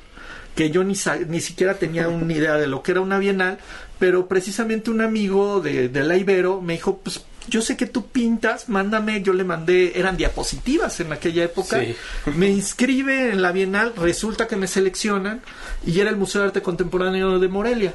que 0.56 0.70
yo 0.70 0.84
ni, 0.84 0.96
sa- 0.96 1.18
ni 1.18 1.42
siquiera 1.42 1.76
tenía 1.76 2.08
una 2.10 2.32
idea 2.34 2.54
de 2.56 2.68
lo 2.68 2.84
que 2.84 2.92
era 2.92 3.02
una 3.02 3.18
bienal, 3.20 3.58
pero 4.04 4.28
precisamente 4.28 4.92
un 4.92 5.00
amigo 5.00 5.62
de, 5.62 5.88
de 5.88 6.04
la 6.04 6.18
Ibero 6.18 6.60
me 6.60 6.74
dijo, 6.74 6.98
pues 6.98 7.22
yo 7.48 7.62
sé 7.62 7.78
que 7.78 7.86
tú 7.86 8.08
pintas, 8.08 8.68
mándame, 8.68 9.22
yo 9.22 9.32
le 9.32 9.46
mandé, 9.46 9.98
eran 9.98 10.18
diapositivas 10.18 11.00
en 11.00 11.14
aquella 11.14 11.46
época, 11.46 11.80
Sí. 11.80 11.96
me 12.36 12.50
inscribe 12.50 13.32
en 13.32 13.42
la 13.42 13.54
Bienal, 13.54 13.94
resulta 13.96 14.46
que 14.46 14.58
me 14.58 14.68
seleccionan 14.68 15.42
y 15.86 16.02
era 16.02 16.10
el 16.10 16.18
Museo 16.18 16.42
de 16.42 16.48
Arte 16.48 16.62
Contemporáneo 16.62 17.40
de 17.40 17.48
Morelia. 17.48 17.94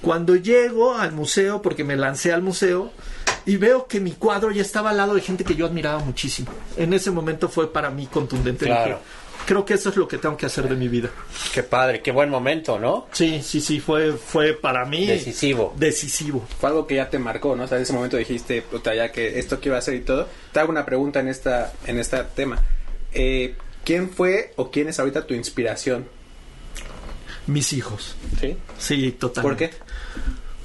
Cuando 0.00 0.36
llego 0.36 0.94
al 0.94 1.12
museo, 1.12 1.60
porque 1.60 1.84
me 1.84 1.96
lancé 1.96 2.32
al 2.32 2.40
museo, 2.40 2.90
y 3.44 3.58
veo 3.58 3.86
que 3.86 4.00
mi 4.00 4.12
cuadro 4.12 4.52
ya 4.52 4.62
estaba 4.62 4.88
al 4.88 4.96
lado 4.96 5.12
de 5.14 5.20
gente 5.20 5.44
que 5.44 5.54
yo 5.54 5.66
admiraba 5.66 5.98
muchísimo. 5.98 6.48
En 6.78 6.94
ese 6.94 7.10
momento 7.10 7.50
fue 7.50 7.70
para 7.70 7.90
mí 7.90 8.06
contundente. 8.06 8.64
Claro. 8.64 8.84
Dije, 8.94 8.98
creo 9.46 9.64
que 9.64 9.74
eso 9.74 9.88
es 9.90 9.96
lo 9.96 10.06
que 10.08 10.18
tengo 10.18 10.36
que 10.36 10.46
hacer 10.46 10.68
de 10.68 10.74
mi 10.76 10.88
vida. 10.88 11.10
Qué 11.52 11.62
padre, 11.62 12.00
qué 12.02 12.10
buen 12.12 12.30
momento, 12.30 12.78
¿no? 12.78 13.06
Sí, 13.12 13.42
sí, 13.42 13.60
sí, 13.60 13.80
fue, 13.80 14.12
fue 14.12 14.54
para 14.54 14.84
mí 14.84 15.06
Decisivo. 15.06 15.74
decisivo. 15.76 16.46
Fue 16.60 16.68
algo 16.70 16.86
que 16.86 16.96
ya 16.96 17.08
te 17.10 17.18
marcó, 17.18 17.54
¿no? 17.56 17.64
O 17.64 17.66
sea, 17.66 17.76
en 17.78 17.82
ese 17.84 17.92
momento 17.92 18.16
dijiste, 18.16 18.62
puta, 18.62 18.94
ya 18.94 19.12
que 19.12 19.38
esto 19.38 19.60
que 19.60 19.68
iba 19.68 19.76
a 19.76 19.80
hacer 19.80 19.94
y 19.94 20.00
todo. 20.00 20.28
Te 20.52 20.60
hago 20.60 20.70
una 20.70 20.84
pregunta 20.84 21.20
en 21.20 21.28
esta, 21.28 21.72
en 21.86 21.98
este 21.98 22.18
tema. 22.34 22.62
Eh, 23.12 23.54
¿Quién 23.84 24.10
fue 24.10 24.52
o 24.56 24.70
quién 24.70 24.88
es 24.88 24.98
ahorita 25.00 25.26
tu 25.26 25.34
inspiración? 25.34 26.06
Mis 27.46 27.72
hijos. 27.72 28.14
¿Sí? 28.40 28.56
Sí, 28.78 29.12
totalmente. 29.12 29.68
¿Por 29.68 29.70
qué? 29.70 29.91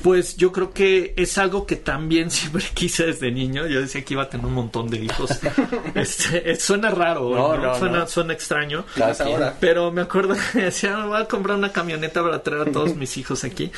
Pues 0.04 0.38
yo 0.38 0.52
creo 0.52 0.74
que 0.74 1.14
es 1.18 1.38
algo 1.38 1.66
que 1.66 1.76
también 1.76 2.30
siempre 2.32 2.64
quise 2.74 3.08
desde 3.08 3.32
niño. 3.32 3.66
Yo 3.68 3.82
decía 3.82 4.04
que 4.06 4.14
iba 4.14 4.24
a 4.24 4.30
tener 4.30 4.46
un 4.46 4.54
montón 4.54 4.90
de 4.90 4.98
hijos. 5.00 5.32
Este, 5.96 6.56
suena 6.58 6.92
raro, 6.92 7.30
No, 7.34 7.58
¿no? 7.58 7.64
no, 7.68 7.76
suena, 7.80 8.08
suena 8.08 8.34
extraño. 8.34 8.86
Ahora. 9.20 9.56
Pero 9.60 9.92
me 9.92 10.02
acuerdo 10.02 10.36
que 10.54 10.60
decía, 10.66 10.98
"Me 10.98 11.08
voy 11.08 11.22
a 11.22 11.26
comprar 11.26 11.58
una 11.58 11.72
camioneta 11.72 12.22
para 12.22 12.44
traer 12.44 12.68
a 12.70 12.72
todos 12.72 12.96
mis 12.96 13.18
hijos 13.18 13.44
aquí. 13.44 13.72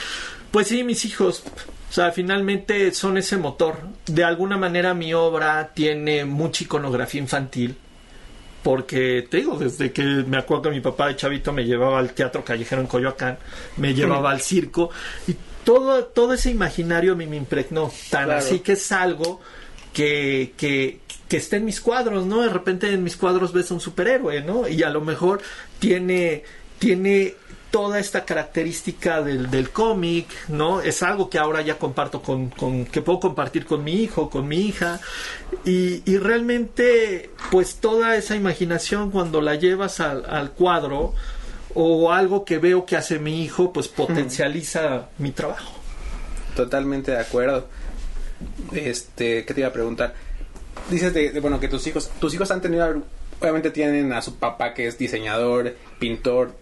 Pues 0.52 0.68
sí, 0.68 0.84
mis 0.84 1.06
hijos. 1.06 1.44
O 1.90 1.94
sea, 1.94 2.12
finalmente 2.12 2.92
son 2.94 3.18
ese 3.18 3.38
motor. 3.38 3.78
De 4.06 4.24
alguna 4.24 4.58
manera 4.58 4.94
mi 4.94 5.14
obra 5.14 5.72
tiene 5.74 6.26
mucha 6.26 6.64
iconografía 6.66 7.22
infantil. 7.22 7.76
Porque 8.62 9.26
te 9.30 9.38
digo, 9.38 9.58
desde 9.58 9.94
que 9.94 10.04
me 10.04 10.38
acuerdo 10.38 10.64
que 10.64 10.72
mi 10.72 10.82
papá 10.82 11.08
de 11.08 11.16
chavito 11.16 11.54
me 11.54 11.64
llevaba 11.64 11.98
al 12.00 12.12
teatro 12.12 12.44
callejero 12.44 12.82
en 12.82 12.88
Coyoacán, 12.88 13.38
me 13.78 13.94
llevaba 13.94 14.32
al 14.32 14.42
circo 14.42 14.90
y 15.28 15.36
todo, 15.64 16.06
todo 16.06 16.34
ese 16.34 16.50
imaginario 16.52 17.14
a 17.14 17.16
mí 17.16 17.28
me 17.28 17.38
impregnó. 17.38 17.92
Tan 18.10 18.26
Claro. 18.26 18.40
así 18.40 18.60
que 18.60 18.74
es 18.74 18.92
algo 18.92 19.40
que, 19.94 20.54
que, 20.58 21.00
que 21.28 21.38
está 21.38 21.58
en 21.58 21.66
mis 21.66 21.82
cuadros, 21.82 22.26
¿no? 22.26 22.42
De 22.42 22.50
repente 22.50 22.92
en 22.92 23.04
mis 23.04 23.18
cuadros 23.18 23.54
ves 23.54 23.72
a 23.72 23.74
un 23.76 23.80
superhéroe, 23.80 24.42
¿no? 24.42 24.68
Y 24.68 24.84
a 24.84 24.90
lo 24.90 25.02
mejor 25.02 25.42
tiene, 25.80 26.44
tiene 26.80 27.36
toda 27.72 28.00
esta 28.00 28.26
característica 28.26 29.22
del, 29.22 29.52
del 29.52 29.70
cómic, 29.70 30.28
¿no? 30.48 30.82
Es 30.82 31.04
algo 31.04 31.30
que 31.30 31.38
ahora 31.38 31.62
ya 31.62 31.78
comparto 31.78 32.22
con, 32.22 32.50
con, 32.50 32.86
que 32.86 33.02
puedo 33.02 33.20
compartir 33.20 33.66
con 33.66 33.84
mi 33.84 34.02
hijo, 34.02 34.30
con 34.30 34.48
mi 34.48 34.62
hija. 34.62 35.00
Y, 35.66 36.02
y 36.10 36.18
realmente, 36.18 37.30
pues 37.52 37.76
toda 37.76 38.16
esa 38.16 38.36
imaginación 38.36 39.12
cuando 39.12 39.42
la 39.42 39.56
llevas 39.56 40.00
al, 40.00 40.26
al 40.26 40.52
cuadro 40.52 41.14
o 41.76 42.12
algo 42.12 42.46
que 42.46 42.58
veo 42.58 42.86
que 42.86 42.96
hace 42.96 43.20
mi 43.20 43.44
hijo, 43.44 43.72
pues 43.74 43.88
potencializa 43.88 45.10
mi 45.18 45.32
trabajo. 45.32 45.74
Totalmente 46.56 47.12
de 47.12 47.20
acuerdo. 47.20 47.68
Este, 48.74 49.46
¿qué 49.46 49.54
te 49.54 49.62
iba 49.62 49.70
a 49.70 49.74
preguntar? 49.74 50.14
Dices 50.90 51.14
de, 51.14 51.32
de, 51.32 51.40
bueno 51.40 51.60
que 51.60 51.68
tus 51.68 51.86
hijos, 51.88 52.10
tus 52.20 52.34
hijos 52.34 52.50
han 52.52 52.62
tenido, 52.62 53.04
obviamente 53.40 53.70
tienen 53.70 54.14
a 54.14 54.22
su 54.22 54.38
papá 54.38 54.74
que 54.74 54.88
es 54.88 54.98
diseñador, 54.98 55.76
pintor, 56.00 56.54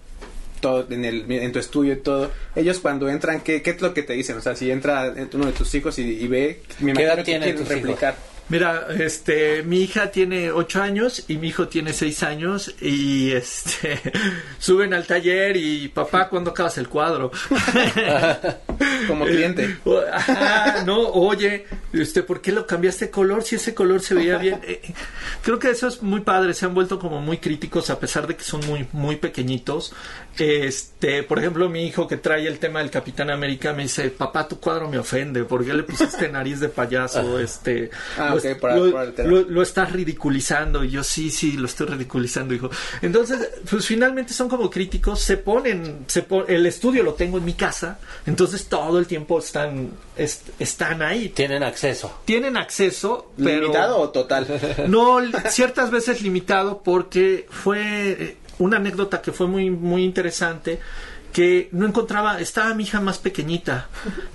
todo 0.59 0.87
en 0.89 1.05
el, 1.05 1.31
en 1.31 1.51
tu 1.51 1.59
estudio 1.59 1.93
y 1.93 1.97
todo. 1.97 2.31
Ellos 2.55 2.79
cuando 2.79 3.09
entran, 3.09 3.41
¿qué, 3.41 3.61
qué 3.61 3.71
es 3.71 3.81
lo 3.81 3.93
que 3.93 4.03
te 4.03 4.13
dicen? 4.13 4.37
O 4.37 4.41
sea, 4.41 4.55
si 4.55 4.71
entra 4.71 5.13
uno 5.33 5.45
de 5.45 5.51
tus 5.51 5.73
hijos 5.75 5.97
y, 5.99 6.03
y 6.03 6.27
ve, 6.27 6.61
me 6.79 6.93
¿Qué 6.93 7.01
imagino 7.01 7.01
edad 7.01 7.17
que 7.17 7.23
quieren 7.23 7.55
tus 7.55 7.67
replicar. 7.67 8.15
Mira, 8.49 8.87
este, 8.97 9.61
mi 9.63 9.81
hija 9.81 10.09
tiene 10.09 10.51
ocho 10.51 10.81
años 10.81 11.25
y 11.27 11.37
mi 11.37 11.49
hijo 11.49 11.67
tiene 11.67 11.91
seis 11.91 12.23
años 12.23 12.73
y 12.79 13.31
este 13.31 13.99
suben 14.59 14.93
al 14.93 15.05
taller 15.05 15.57
y 15.57 15.89
papá, 15.89 16.29
¿cuándo 16.29 16.51
acabas 16.51 16.77
el 16.77 16.87
cuadro? 16.87 17.31
Como 19.07 19.25
cliente. 19.25 19.77
Ah, 20.29 20.83
no, 20.85 20.99
oye, 21.09 21.65
este, 21.93 22.23
¿por 22.23 22.41
qué 22.41 22.51
lo 22.51 22.65
cambiaste 22.67 23.05
de 23.05 23.11
color 23.11 23.43
si 23.43 23.55
ese 23.55 23.73
color 23.73 24.01
se 24.01 24.13
veía 24.15 24.37
bien? 24.37 24.59
Eh, 24.63 24.81
creo 25.43 25.59
que 25.59 25.69
eso 25.69 25.87
es 25.87 26.01
muy 26.03 26.21
padre, 26.21 26.53
se 26.53 26.65
han 26.65 26.73
vuelto 26.73 26.99
como 26.99 27.21
muy 27.21 27.37
críticos 27.37 27.89
a 27.89 27.99
pesar 27.99 28.27
de 28.27 28.35
que 28.35 28.43
son 28.43 28.65
muy, 28.67 28.87
muy 28.93 29.15
pequeñitos. 29.17 29.93
Este, 30.37 31.23
por 31.23 31.39
ejemplo, 31.39 31.67
mi 31.69 31.85
hijo 31.85 32.07
que 32.07 32.17
trae 32.17 32.47
el 32.47 32.59
tema 32.59 32.79
del 32.79 32.89
Capitán 32.91 33.29
América 33.29 33.73
me 33.73 33.83
dice, 33.83 34.09
papá, 34.11 34.47
tu 34.47 34.59
cuadro 34.59 34.87
me 34.89 34.97
ofende, 34.99 35.43
¿por 35.43 35.65
qué 35.65 35.73
le 35.73 35.83
pusiste 35.83 36.29
nariz 36.29 36.59
de 36.59 36.69
payaso? 36.69 37.39
Este, 37.47 37.89
Ah, 38.17 38.35
lo, 38.35 38.59
para- 38.59 38.75
lo- 38.77 38.91
para 38.91 39.03
el 39.05 39.13
tema. 39.13 39.29
lo- 39.29 39.41
lo 39.41 39.61
estás 39.61 39.91
ridiculizando. 39.91 40.83
Y 40.83 40.89
yo, 40.91 41.03
sí, 41.03 41.29
sí, 41.31 41.53
lo 41.53 41.65
estoy 41.65 41.87
ridiculizando, 41.87 42.53
hijo. 42.53 42.69
Entonces, 43.01 43.49
pues 43.69 43.85
finalmente 43.85 44.33
son 44.33 44.47
como 44.49 44.69
críticos, 44.69 45.21
se 45.21 45.37
ponen, 45.37 46.05
se 46.07 46.21
pon- 46.23 46.45
el 46.47 46.65
estudio 46.65 47.03
lo 47.03 47.13
tengo 47.13 47.37
en 47.37 47.45
mi 47.45 47.53
casa, 47.53 47.99
entonces 48.25 48.67
todo 48.67 48.96
el 48.99 49.07
tiempo 49.07 49.39
están, 49.39 49.91
est- 50.15 50.49
están 50.59 51.01
ahí. 51.01 51.29
Tienen 51.29 51.63
acceso. 51.63 52.19
Tienen 52.25 52.57
acceso, 52.57 53.31
pero... 53.37 53.61
¿Limitado 53.61 53.99
o 53.99 54.09
total? 54.09 54.47
No, 54.87 55.19
ciertas 55.49 55.91
veces 55.91 56.21
limitado 56.21 56.81
porque 56.83 57.47
fue 57.49 57.81
eh, 58.11 58.37
una 58.59 58.77
anécdota 58.77 59.21
que 59.21 59.31
fue 59.31 59.47
muy, 59.47 59.69
muy 59.69 60.03
interesante 60.03 60.79
que 61.33 61.69
no 61.71 61.85
encontraba, 61.85 62.39
estaba 62.39 62.73
mi 62.73 62.83
hija 62.83 62.99
más 62.99 63.19
pequeñita, 63.19 63.89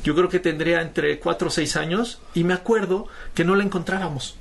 yo 0.04 0.14
creo 0.14 0.28
que 0.28 0.38
tendría 0.38 0.82
entre 0.82 1.18
4 1.18 1.48
o 1.48 1.50
6 1.50 1.76
años 1.76 2.20
y 2.34 2.44
me 2.44 2.54
acuerdo 2.54 3.08
que 3.34 3.44
no 3.44 3.56
la 3.56 3.64
encontrábamos. 3.64 4.36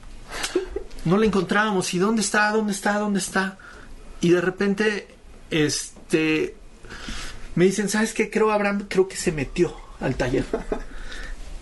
No 1.05 1.17
la 1.17 1.25
encontrábamos 1.25 1.91
y 1.95 1.97
dónde 1.97 2.21
está, 2.21 2.51
dónde 2.51 2.73
está, 2.73 2.99
dónde 2.99 3.17
está. 3.19 3.57
Y 4.19 4.29
de 4.29 4.41
repente, 4.41 5.07
este, 5.49 6.55
me 7.55 7.65
dicen, 7.65 7.89
¿sabes 7.89 8.13
qué? 8.13 8.29
Creo, 8.29 8.51
Abraham, 8.51 8.85
creo 8.87 9.07
que 9.07 9.15
se 9.15 9.31
metió 9.31 9.75
al 10.01 10.15
taller. 10.15 10.43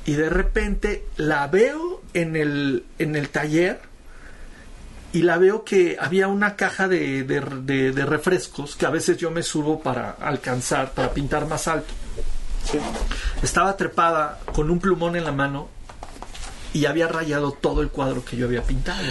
Y 0.06 0.14
de 0.14 0.30
repente 0.30 1.06
la 1.18 1.48
veo 1.48 2.02
en 2.14 2.36
el, 2.36 2.86
en 2.98 3.16
el 3.16 3.30
taller 3.30 3.80
y 5.14 5.22
la 5.24 5.38
veo 5.38 5.64
que 5.64 5.98
había 6.00 6.28
una 6.28 6.56
caja 6.56 6.88
de, 6.88 7.24
de- 7.24 7.42
de- 7.42 7.92
de 7.92 8.06
refrescos 8.06 8.76
que 8.76 8.86
a 8.86 8.90
veces 8.90 9.18
yo 9.18 9.30
me 9.32 9.44
subo 9.44 9.82
para 9.82 10.12
alcanzar, 10.12 10.92
para 10.94 11.12
pintar 11.14 11.48
más 11.48 11.68
alto. 11.68 11.94
Estaba 13.42 13.76
trepada 13.78 14.40
con 14.54 14.70
un 14.70 14.80
plumón 14.80 15.16
en 15.16 15.24
la 15.26 15.32
mano 15.32 15.68
y 16.74 16.86
había 16.86 17.08
rayado 17.08 17.52
todo 17.52 17.82
el 17.82 17.90
cuadro 17.90 18.24
que 18.24 18.38
yo 18.38 18.46
había 18.46 18.62
pintado. 18.64 19.04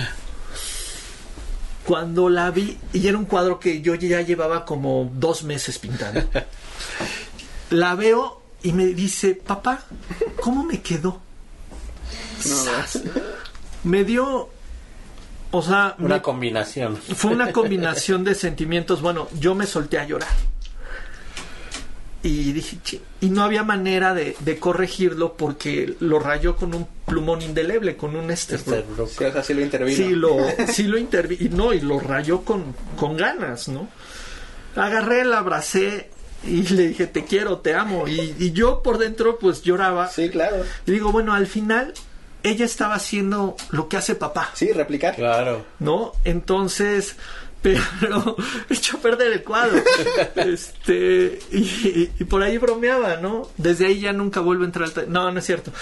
Cuando 1.85 2.29
la 2.29 2.51
vi, 2.51 2.79
y 2.93 3.07
era 3.09 3.17
un 3.17 3.25
cuadro 3.25 3.59
que 3.59 3.81
yo 3.81 3.95
ya 3.95 4.21
llevaba 4.21 4.65
como 4.67 5.11
dos 5.15 5.43
meses 5.43 5.79
pintando, 5.79 6.23
la 7.71 7.95
veo 7.95 8.38
y 8.63 8.73
me 8.73 8.87
dice, 8.87 9.35
papá, 9.35 9.83
¿cómo 10.41 10.65
me 10.65 10.81
quedó? 10.81 11.21
No, 12.47 12.55
Me 13.85 14.05
dio, 14.05 14.49
o 15.53 15.63
sea, 15.63 15.95
Una 15.99 16.17
me- 16.17 16.23
combinación. 16.23 16.97
fue 16.97 17.31
una 17.33 17.53
combinación 17.53 18.25
de 18.25 18.35
sentimientos. 18.35 19.01
Bueno, 19.03 19.29
yo 19.39 19.55
me 19.55 19.67
solté 19.67 19.99
a 19.99 20.05
llorar. 20.07 20.29
Y 22.21 22.53
dije, 22.53 22.79
"Chi", 22.83 23.01
y 23.21 23.31
no 23.31 23.45
había 23.45 23.63
manera 23.63 24.13
de, 24.13 24.37
de 24.41 24.59
corregirlo 24.59 25.35
porque 25.35 25.95
lo 26.01 26.19
rayó 26.19 26.57
con 26.57 26.75
un 26.75 26.89
plumón 27.07 27.41
indeleble, 27.43 27.97
con 27.97 28.17
un 28.17 28.31
este. 28.33 28.59
sí, 28.59 28.65
o 28.99 29.07
sea, 29.07 29.43
sí 29.45 29.55
lo 29.55 29.61
intervino. 29.63 29.97
Sí 29.97 30.09
lo, 30.11 30.37
sí 30.67 30.83
lo 30.85 30.99
intervi- 30.99 31.37
y 31.41 31.49
no, 31.49 31.73
y 31.73 31.81
lo 31.81 32.01
rayó 32.01 32.43
con, 32.45 32.75
con 32.97 33.17
ganas, 33.17 33.69
¿no? 33.69 33.89
Agarré, 34.75 35.25
la 35.25 35.39
abracé 35.39 36.11
y 36.45 36.63
le 36.69 36.89
dije, 36.89 37.07
te 37.07 37.25
quiero, 37.25 37.59
te 37.59 37.75
amo. 37.75 38.07
Y, 38.09 38.35
y 38.39 38.53
yo 38.53 38.83
por 38.83 38.99
dentro 38.99 39.39
pues 39.39 39.63
lloraba. 39.63 40.09
Sí, 40.09 40.31
claro. 40.31 40.65
Y 40.87 40.93
digo, 40.93 41.13
bueno, 41.13 41.35
al 41.35 41.47
final 41.47 41.95
ella 42.43 42.65
estaba 42.65 42.95
haciendo 42.95 43.57
lo 43.71 43.89
que 43.89 43.97
hace 43.97 44.15
papá. 44.15 44.51
Sí, 44.55 44.73
replicar. 44.73 45.17
Claro. 45.17 45.65
¿no? 45.79 46.13
Entonces, 46.25 47.17
pero 47.63 48.37
echó 48.71 48.99
a 48.99 49.01
perder 49.01 49.33
el 49.33 49.43
cuadro. 49.45 49.83
este, 50.37 51.39
y, 51.53 52.11
y 52.19 52.25
por 52.25 52.43
ahí 52.43 52.59
bromeaba, 52.59 53.17
¿no? 53.17 53.49
Desde 53.57 53.87
ahí 53.87 54.01
ya 54.01 54.13
nunca 54.13 54.41
vuelvo 54.41 54.63
a 54.63 54.67
entrar 54.67 54.89
al... 54.95 55.13
No, 55.13 55.31
no 55.31 55.39
es 55.39 55.45
cierto. 55.45 55.73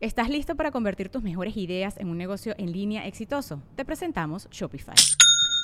¿Estás 0.00 0.28
listo 0.28 0.54
para 0.54 0.70
convertir 0.70 1.08
tus 1.08 1.22
mejores 1.22 1.56
ideas 1.56 1.96
en 1.98 2.08
un 2.08 2.18
negocio 2.18 2.54
en 2.58 2.72
línea 2.72 3.06
exitoso? 3.06 3.62
Te 3.74 3.84
presentamos 3.84 4.48
Shopify. 4.50 4.94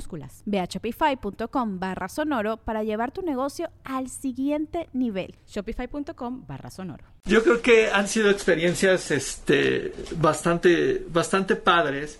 minúsculas. 0.00 0.42
Ve 0.46 0.60
a 0.60 0.64
shopify.com 0.66 1.78
barra 1.78 2.08
sonoro 2.08 2.56
para 2.56 2.82
llevar 2.82 3.12
tu 3.12 3.22
negocio 3.22 3.70
al 3.84 4.08
siguiente 4.08 4.88
nivel. 4.92 5.34
Shopify.com 5.46 6.46
barra 6.46 6.70
sonoro. 6.70 7.04
Yo 7.24 7.42
creo 7.42 7.60
que 7.60 7.90
han 7.90 8.08
sido 8.08 8.30
experiencias 8.30 9.10
este, 9.10 9.92
bastante, 10.16 11.04
bastante 11.08 11.56
padres 11.56 12.18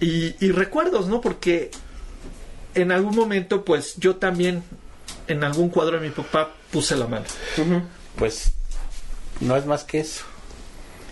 y, 0.00 0.34
y 0.44 0.52
recuerdos, 0.52 1.08
¿no? 1.08 1.20
Porque 1.20 1.70
en 2.74 2.90
algún 2.92 3.14
momento, 3.14 3.64
pues 3.64 3.96
yo 3.96 4.16
también 4.16 4.62
en 5.28 5.44
algún 5.44 5.68
cuadro 5.68 6.00
de 6.00 6.08
mi 6.08 6.14
papá 6.14 6.50
puse 6.72 6.96
la 6.96 7.06
mano. 7.06 7.26
Pues 8.16 8.52
no 9.40 9.56
es 9.56 9.66
más 9.66 9.84
que 9.84 10.00
eso. 10.00 10.24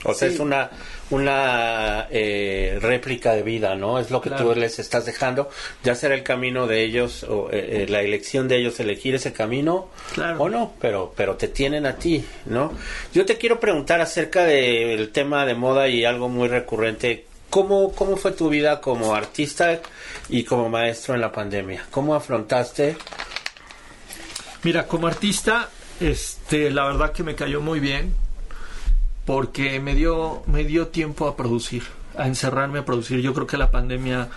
O 0.04 0.14
sea, 0.14 0.28
Sí. 0.28 0.34
es 0.34 0.40
una 0.40 0.70
una 1.10 2.06
eh, 2.10 2.78
réplica 2.80 3.32
de 3.32 3.42
vida, 3.42 3.74
¿no? 3.74 3.98
Es 3.98 4.10
lo 4.10 4.20
que 4.20 4.28
Claro. 4.28 4.52
tú 4.52 4.60
les 4.60 4.78
estás 4.78 5.06
dejando. 5.06 5.48
Ya 5.82 5.94
será 5.94 6.14
el 6.14 6.22
camino 6.22 6.66
de 6.66 6.84
ellos 6.84 7.22
o 7.24 7.48
eh, 7.50 7.84
eh, 7.84 7.86
la 7.88 8.00
elección 8.02 8.46
de 8.48 8.58
ellos 8.58 8.78
elegir 8.80 9.14
ese 9.14 9.32
camino 9.32 9.88
Claro. 10.14 10.42
o 10.42 10.48
no, 10.48 10.74
pero 10.80 11.12
pero 11.16 11.36
te 11.36 11.48
tienen 11.48 11.86
a 11.86 11.96
ti, 11.96 12.24
¿no? 12.46 12.72
Yo 13.14 13.24
te 13.24 13.38
quiero 13.38 13.58
preguntar 13.58 14.00
acerca 14.00 14.44
del 14.44 15.10
tema 15.10 15.46
de 15.46 15.54
moda 15.54 15.88
y 15.88 16.04
algo 16.04 16.28
muy 16.28 16.48
recurrente. 16.48 17.24
¿Cómo, 17.50 17.92
¿Cómo 17.94 18.18
fue 18.18 18.32
tu 18.32 18.50
vida 18.50 18.78
como 18.82 19.14
artista 19.14 19.80
y 20.28 20.44
como 20.44 20.68
maestro 20.68 21.14
en 21.14 21.22
la 21.22 21.32
pandemia? 21.32 21.86
¿Cómo 21.90 22.14
afrontaste? 22.14 22.96
Mira, 24.64 24.86
como 24.86 25.06
artista, 25.06 25.70
este, 26.00 26.70
la 26.70 26.84
verdad 26.84 27.12
que 27.12 27.22
me 27.22 27.34
cayó 27.34 27.62
muy 27.62 27.80
bien 27.80 28.12
porque 29.28 29.78
me 29.78 29.94
dio, 29.94 30.42
me 30.46 30.64
dio 30.64 30.86
tiempo 30.86 31.28
a 31.28 31.36
producir, 31.36 31.82
a 32.16 32.26
encerrarme 32.26 32.78
a 32.78 32.86
producir. 32.86 33.20
Yo 33.20 33.34
creo 33.34 33.46
que 33.46 33.58
la 33.58 33.70
pandemia, 33.70 34.30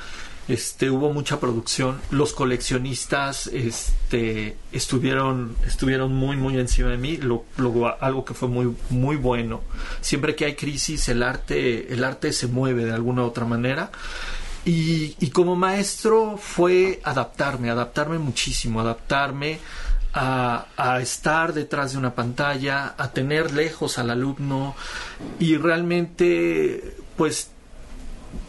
este, 0.49 0.89
hubo 0.89 1.13
mucha 1.13 1.39
producción. 1.39 2.01
Los 2.09 2.33
coleccionistas, 2.33 3.47
este, 3.47 4.57
estuvieron, 4.73 5.55
estuvieron 5.65 6.13
muy, 6.13 6.35
muy 6.35 6.57
encima 6.59 6.89
de 6.89 6.97
mí. 6.97 7.15
Lo, 7.15 7.45
algo 8.01 8.25
que 8.25 8.33
fue 8.33 8.49
muy, 8.49 8.75
muy 8.89 9.15
bueno. 9.15 9.61
Siempre 10.01 10.35
que 10.35 10.43
hay 10.43 10.55
crisis, 10.55 11.07
el 11.07 11.23
arte, 11.23 11.93
el 11.93 12.03
arte 12.03 12.33
se 12.33 12.47
mueve 12.47 12.83
de 12.83 12.91
alguna 12.91 13.23
u 13.23 13.27
otra 13.27 13.45
manera. 13.45 13.91
Y, 14.65 15.15
y 15.21 15.29
como 15.29 15.55
maestro 15.55 16.37
fue 16.37 16.99
adaptarme, 17.05 17.69
adaptarme 17.69 18.19
muchísimo, 18.19 18.81
adaptarme 18.81 19.59
a, 20.13 20.65
a 20.77 21.01
estar 21.01 21.53
detrás 21.53 21.93
de 21.93 21.97
una 21.97 22.15
pantalla, 22.15 22.95
a 22.97 23.11
tener 23.11 23.51
lejos 23.51 23.97
al 23.97 24.09
alumno 24.09 24.75
y 25.39 25.57
realmente 25.57 26.95
pues 27.17 27.51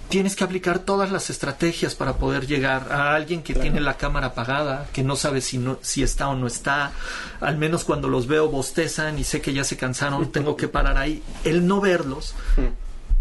tienes 0.09 0.37
que 0.37 0.44
aplicar 0.44 0.81
todas 0.81 1.11
las 1.11 1.31
estrategias 1.31 1.94
para 1.94 2.18
poder 2.18 2.46
llegar 2.46 2.92
a 2.92 3.14
alguien 3.14 3.42
que 3.42 3.55
tiene 3.55 3.81
la 3.81 3.96
cámara 3.96 4.29
apagada, 4.29 4.87
que 4.92 5.03
no 5.03 5.16
sabe 5.16 5.40
si, 5.40 5.57
no, 5.57 5.79
si 5.81 6.03
está 6.03 6.29
o 6.29 6.37
no 6.37 6.46
está, 6.46 6.92
al 7.40 7.57
menos 7.57 7.85
cuando 7.85 8.09
los 8.09 8.27
veo 8.27 8.48
bostezan 8.48 9.18
y 9.18 9.25
sé 9.25 9.40
que 9.40 9.55
ya 9.55 9.64
se 9.64 9.79
cansaron, 9.79 10.31
tengo 10.33 10.57
que 10.57 10.68
parar 10.68 10.98
ahí, 10.98 11.22
el 11.44 11.66
no 11.66 11.81
verlos 11.81 12.35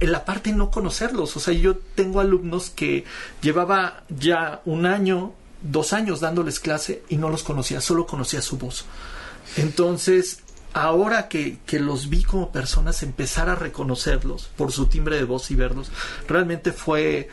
en 0.02 0.12
la 0.12 0.26
parte 0.26 0.52
no 0.52 0.70
conocerlos. 0.70 1.38
O 1.38 1.40
sea, 1.40 1.54
yo 1.54 1.78
tengo 1.78 2.20
alumnos 2.20 2.72
que 2.72 3.06
llevaba 3.42 4.04
ya 4.10 4.62
un 4.66 4.86
año, 4.86 5.34
dos 5.62 5.94
años 5.94 6.20
dándoles 6.20 6.60
clase 6.60 7.04
y 7.10 7.18
no 7.18 7.30
los 7.30 7.44
conocía, 7.44 7.82
solo 7.82 8.06
conocía 8.06 8.42
su 8.42 8.58
voz. 8.58 8.86
Entonces, 9.58 10.40
ahora 10.74 11.28
que, 11.28 11.58
que 11.66 11.80
los 11.80 12.10
vi 12.10 12.24
como 12.24 12.52
personas, 12.52 13.04
empezar 13.04 13.50
a 13.50 13.56
reconocerlos 13.56 14.50
por 14.58 14.72
su 14.72 14.88
timbre 14.88 15.18
de 15.18 15.24
voz 15.24 15.52
y 15.52 15.56
verlos, 15.56 15.92
realmente 16.28 16.72
fue 16.72 17.30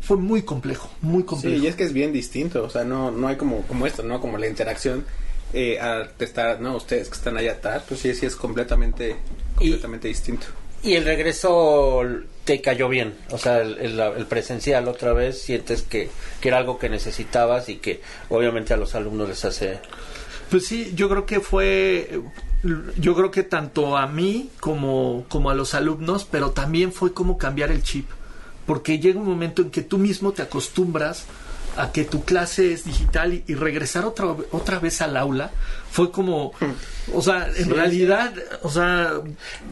fue 0.00 0.16
muy 0.16 0.42
complejo, 0.42 0.90
muy 1.02 1.22
complejo. 1.22 1.56
Sí, 1.56 1.62
y 1.62 1.68
es 1.68 1.76
que 1.76 1.84
es 1.84 1.92
bien 1.92 2.12
distinto, 2.12 2.64
o 2.64 2.70
sea, 2.70 2.84
no, 2.84 3.10
no 3.10 3.28
hay 3.28 3.36
como, 3.36 3.62
como 3.62 3.86
esto, 3.86 4.02
¿no? 4.02 4.20
Como 4.20 4.38
la 4.38 4.48
interacción 4.48 5.04
eh, 5.52 5.78
al 5.78 6.12
estar, 6.18 6.60
no, 6.60 6.76
ustedes 6.76 7.08
que 7.08 7.14
están 7.14 7.36
allá 7.36 7.52
atrás, 7.52 7.84
pues 7.86 8.00
sí, 8.00 8.14
sí 8.14 8.26
es 8.26 8.34
completamente, 8.34 9.16
completamente 9.54 10.08
distinto. 10.08 10.46
Y 10.82 10.94
el 10.94 11.04
regreso 11.04 12.00
te 12.44 12.60
cayó 12.62 12.88
bien, 12.88 13.14
o 13.30 13.38
sea, 13.38 13.60
el, 13.60 13.78
el- 13.78 14.00
el 14.00 14.26
presencial 14.26 14.88
otra 14.88 15.12
vez, 15.12 15.40
sientes 15.42 15.82
que, 15.82 16.08
que 16.40 16.48
era 16.48 16.58
algo 16.58 16.78
que 16.78 16.88
necesitabas 16.88 17.68
y 17.68 17.76
que 17.76 18.00
obviamente 18.30 18.72
a 18.72 18.76
los 18.78 18.94
alumnos 18.94 19.28
les 19.28 19.44
hace... 19.44 19.78
Pues 20.50 20.66
sí, 20.66 20.92
yo 20.96 21.08
creo 21.08 21.26
que 21.26 21.38
fue, 21.40 22.20
yo 22.98 23.14
creo 23.14 23.30
que 23.30 23.44
tanto 23.44 23.96
a 23.96 24.08
mí 24.08 24.50
como, 24.58 25.24
como 25.28 25.50
a 25.50 25.54
los 25.54 25.74
alumnos, 25.74 26.26
pero 26.28 26.50
también 26.50 26.92
fue 26.92 27.12
como 27.12 27.38
cambiar 27.38 27.70
el 27.70 27.84
chip, 27.84 28.08
porque 28.66 28.98
llega 28.98 29.20
un 29.20 29.26
momento 29.28 29.62
en 29.62 29.70
que 29.70 29.82
tú 29.82 29.96
mismo 29.98 30.32
te 30.32 30.42
acostumbras 30.42 31.26
a 31.80 31.92
que 31.92 32.04
tu 32.04 32.24
clase 32.24 32.72
es 32.72 32.84
digital 32.84 33.32
y, 33.34 33.44
y 33.46 33.54
regresar 33.54 34.04
otra, 34.04 34.26
otra 34.52 34.78
vez 34.78 35.00
al 35.00 35.16
aula 35.16 35.50
fue 35.90 36.10
como, 36.12 36.52
o 37.12 37.22
sea, 37.22 37.48
en 37.56 37.70
realidad, 37.70 38.32
o 38.62 38.70
sea, 38.70 39.14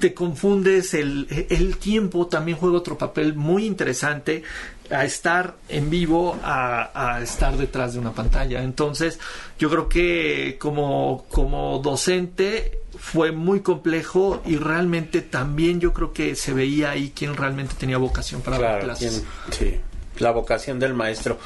te 0.00 0.14
confundes, 0.14 0.94
el, 0.94 1.26
el 1.50 1.76
tiempo 1.76 2.26
también 2.26 2.58
juega 2.58 2.76
otro 2.78 2.98
papel 2.98 3.34
muy 3.34 3.64
interesante 3.66 4.42
a 4.90 5.04
estar 5.04 5.54
en 5.68 5.90
vivo 5.90 6.38
a, 6.42 6.90
a 7.16 7.20
estar 7.22 7.56
detrás 7.56 7.92
de 7.92 8.00
una 8.00 8.12
pantalla. 8.12 8.62
Entonces, 8.62 9.20
yo 9.58 9.68
creo 9.70 9.88
que 9.88 10.56
como, 10.58 11.26
como 11.28 11.78
docente 11.78 12.80
fue 12.98 13.30
muy 13.30 13.60
complejo 13.60 14.42
y 14.44 14.56
realmente 14.56 15.20
también 15.20 15.78
yo 15.78 15.92
creo 15.92 16.12
que 16.12 16.34
se 16.34 16.52
veía 16.52 16.90
ahí 16.90 17.12
quién 17.14 17.36
realmente 17.36 17.74
tenía 17.78 17.98
vocación 17.98 18.40
para 18.40 18.58
dar 18.58 18.66
Claro, 18.80 18.84
clases. 18.86 19.24
quién- 19.50 19.70
sí, 19.74 19.80
la 20.20 20.30
vocación 20.30 20.78
del 20.78 20.94
maestro. 20.94 21.38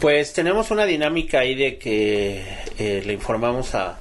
Pues 0.00 0.32
tenemos 0.32 0.70
una 0.70 0.84
dinámica 0.84 1.40
ahí 1.40 1.54
de 1.54 1.78
que 1.78 2.44
eh, 2.78 3.02
le 3.04 3.12
informamos 3.12 3.74
a, 3.74 3.98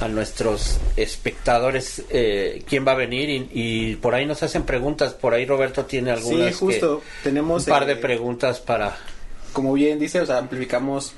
a 0.00 0.08
nuestros 0.08 0.78
espectadores 0.96 2.02
eh, 2.10 2.62
quién 2.68 2.86
va 2.86 2.92
a 2.92 2.96
venir 2.96 3.28
y, 3.30 3.48
y 3.52 3.96
por 3.96 4.14
ahí 4.14 4.26
nos 4.26 4.42
hacen 4.42 4.64
preguntas. 4.64 5.14
Por 5.14 5.34
ahí 5.34 5.44
Roberto 5.46 5.84
tiene 5.84 6.10
algunas. 6.10 6.48
Sí, 6.48 6.52
justo, 6.58 7.00
que- 7.00 7.28
tenemos... 7.30 7.66
un 7.66 7.70
par 7.70 7.86
de 7.86 7.92
eh, 7.94 7.96
preguntas 7.96 8.60
para. 8.60 8.96
como 9.52 9.72
bien 9.72 9.98
dice, 9.98 10.20
o 10.20 10.26
sea, 10.26 10.38
amplificamos 10.38 11.14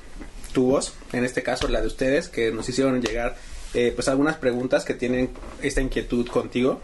tu 0.53 0.65
voz, 0.71 0.93
en 1.13 1.25
este 1.25 1.43
caso 1.43 1.67
la 1.67 1.79
de 1.81 1.87
ustedes, 1.87 2.27
que 2.27 2.51
nos 2.51 2.67
hicieron 2.67 3.01
llegar 3.01 3.35
eh, 3.75 3.91
pues 3.95 4.07
algunas 4.07 4.37
preguntas 4.37 4.83
que 4.83 4.95
tienen 4.95 5.29
esta 5.61 5.81
inquietud 5.81 6.27
contigo. 6.27 6.81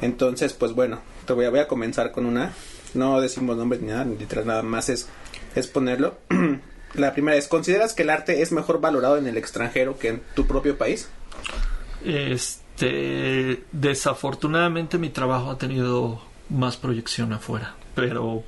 Entonces, 0.00 0.52
pues 0.52 0.72
bueno, 0.72 1.00
te 1.26 1.32
voy 1.32 1.44
a, 1.44 1.50
voy 1.50 1.58
a 1.60 1.66
comenzar 1.68 2.12
con 2.12 2.24
una. 2.26 2.52
No 2.94 3.20
decimos 3.20 3.56
nombres 3.56 3.80
ni 3.80 3.88
nada, 3.88 4.04
ni 4.04 4.16
literal 4.16 4.46
nada 4.46 4.62
más 4.62 4.88
es, 4.88 5.08
es 5.54 5.66
ponerlo. 5.66 6.18
la 6.94 7.12
primera 7.12 7.36
es, 7.36 7.48
¿consideras 7.48 7.94
que 7.94 8.02
el 8.02 8.10
arte 8.10 8.42
es 8.42 8.52
mejor 8.52 8.80
valorado 8.80 9.16
en 9.16 9.26
el 9.26 9.36
extranjero 9.36 9.98
que 9.98 10.08
en 10.08 10.22
tu 10.34 10.46
propio 10.46 10.76
país? 10.76 11.08
Este, 12.04 13.62
desafortunadamente 13.72 14.98
mi 14.98 15.10
trabajo 15.10 15.50
ha 15.50 15.58
tenido 15.58 16.22
más 16.48 16.76
proyección 16.76 17.32
afuera, 17.32 17.74
pero 17.94 18.42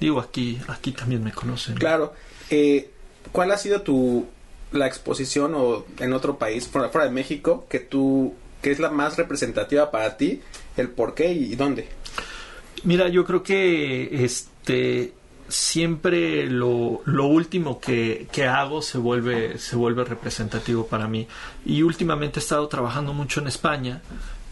digo 0.00 0.20
aquí, 0.20 0.60
aquí 0.68 0.92
también 0.92 1.24
me 1.24 1.32
conocen. 1.32 1.76
Claro. 1.76 2.12
Eh, 2.50 2.90
¿Cuál 3.32 3.50
ha 3.50 3.58
sido 3.58 3.82
tu 3.82 4.26
la 4.72 4.86
exposición 4.86 5.54
o 5.54 5.86
en 5.98 6.12
otro 6.12 6.38
país 6.38 6.68
fuera, 6.68 6.90
fuera 6.90 7.06
de 7.06 7.12
México 7.12 7.66
que 7.70 7.80
tú 7.80 8.34
que 8.60 8.70
es 8.70 8.78
la 8.78 8.90
más 8.90 9.16
representativa 9.16 9.90
para 9.90 10.16
ti? 10.16 10.42
El 10.76 10.90
por 10.90 11.14
qué 11.14 11.32
y 11.32 11.54
dónde. 11.56 11.88
Mira, 12.84 13.08
yo 13.08 13.24
creo 13.24 13.42
que 13.42 14.24
este 14.24 15.12
siempre 15.48 16.46
lo, 16.50 17.00
lo 17.06 17.26
último 17.26 17.80
que, 17.80 18.28
que 18.30 18.46
hago 18.46 18.82
se 18.82 18.98
vuelve, 18.98 19.58
se 19.58 19.76
vuelve 19.76 20.04
representativo 20.04 20.86
para 20.86 21.08
mí. 21.08 21.26
Y 21.64 21.82
últimamente 21.82 22.38
he 22.38 22.42
estado 22.42 22.68
trabajando 22.68 23.14
mucho 23.14 23.40
en 23.40 23.46
España 23.46 24.02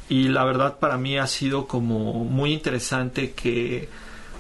y 0.09 0.29
la 0.29 0.45
verdad 0.45 0.79
para 0.79 0.97
mí 0.97 1.19
ha 1.19 1.27
sido 1.27 1.67
como 1.67 2.25
muy 2.25 2.53
interesante 2.53 3.33
que 3.33 3.89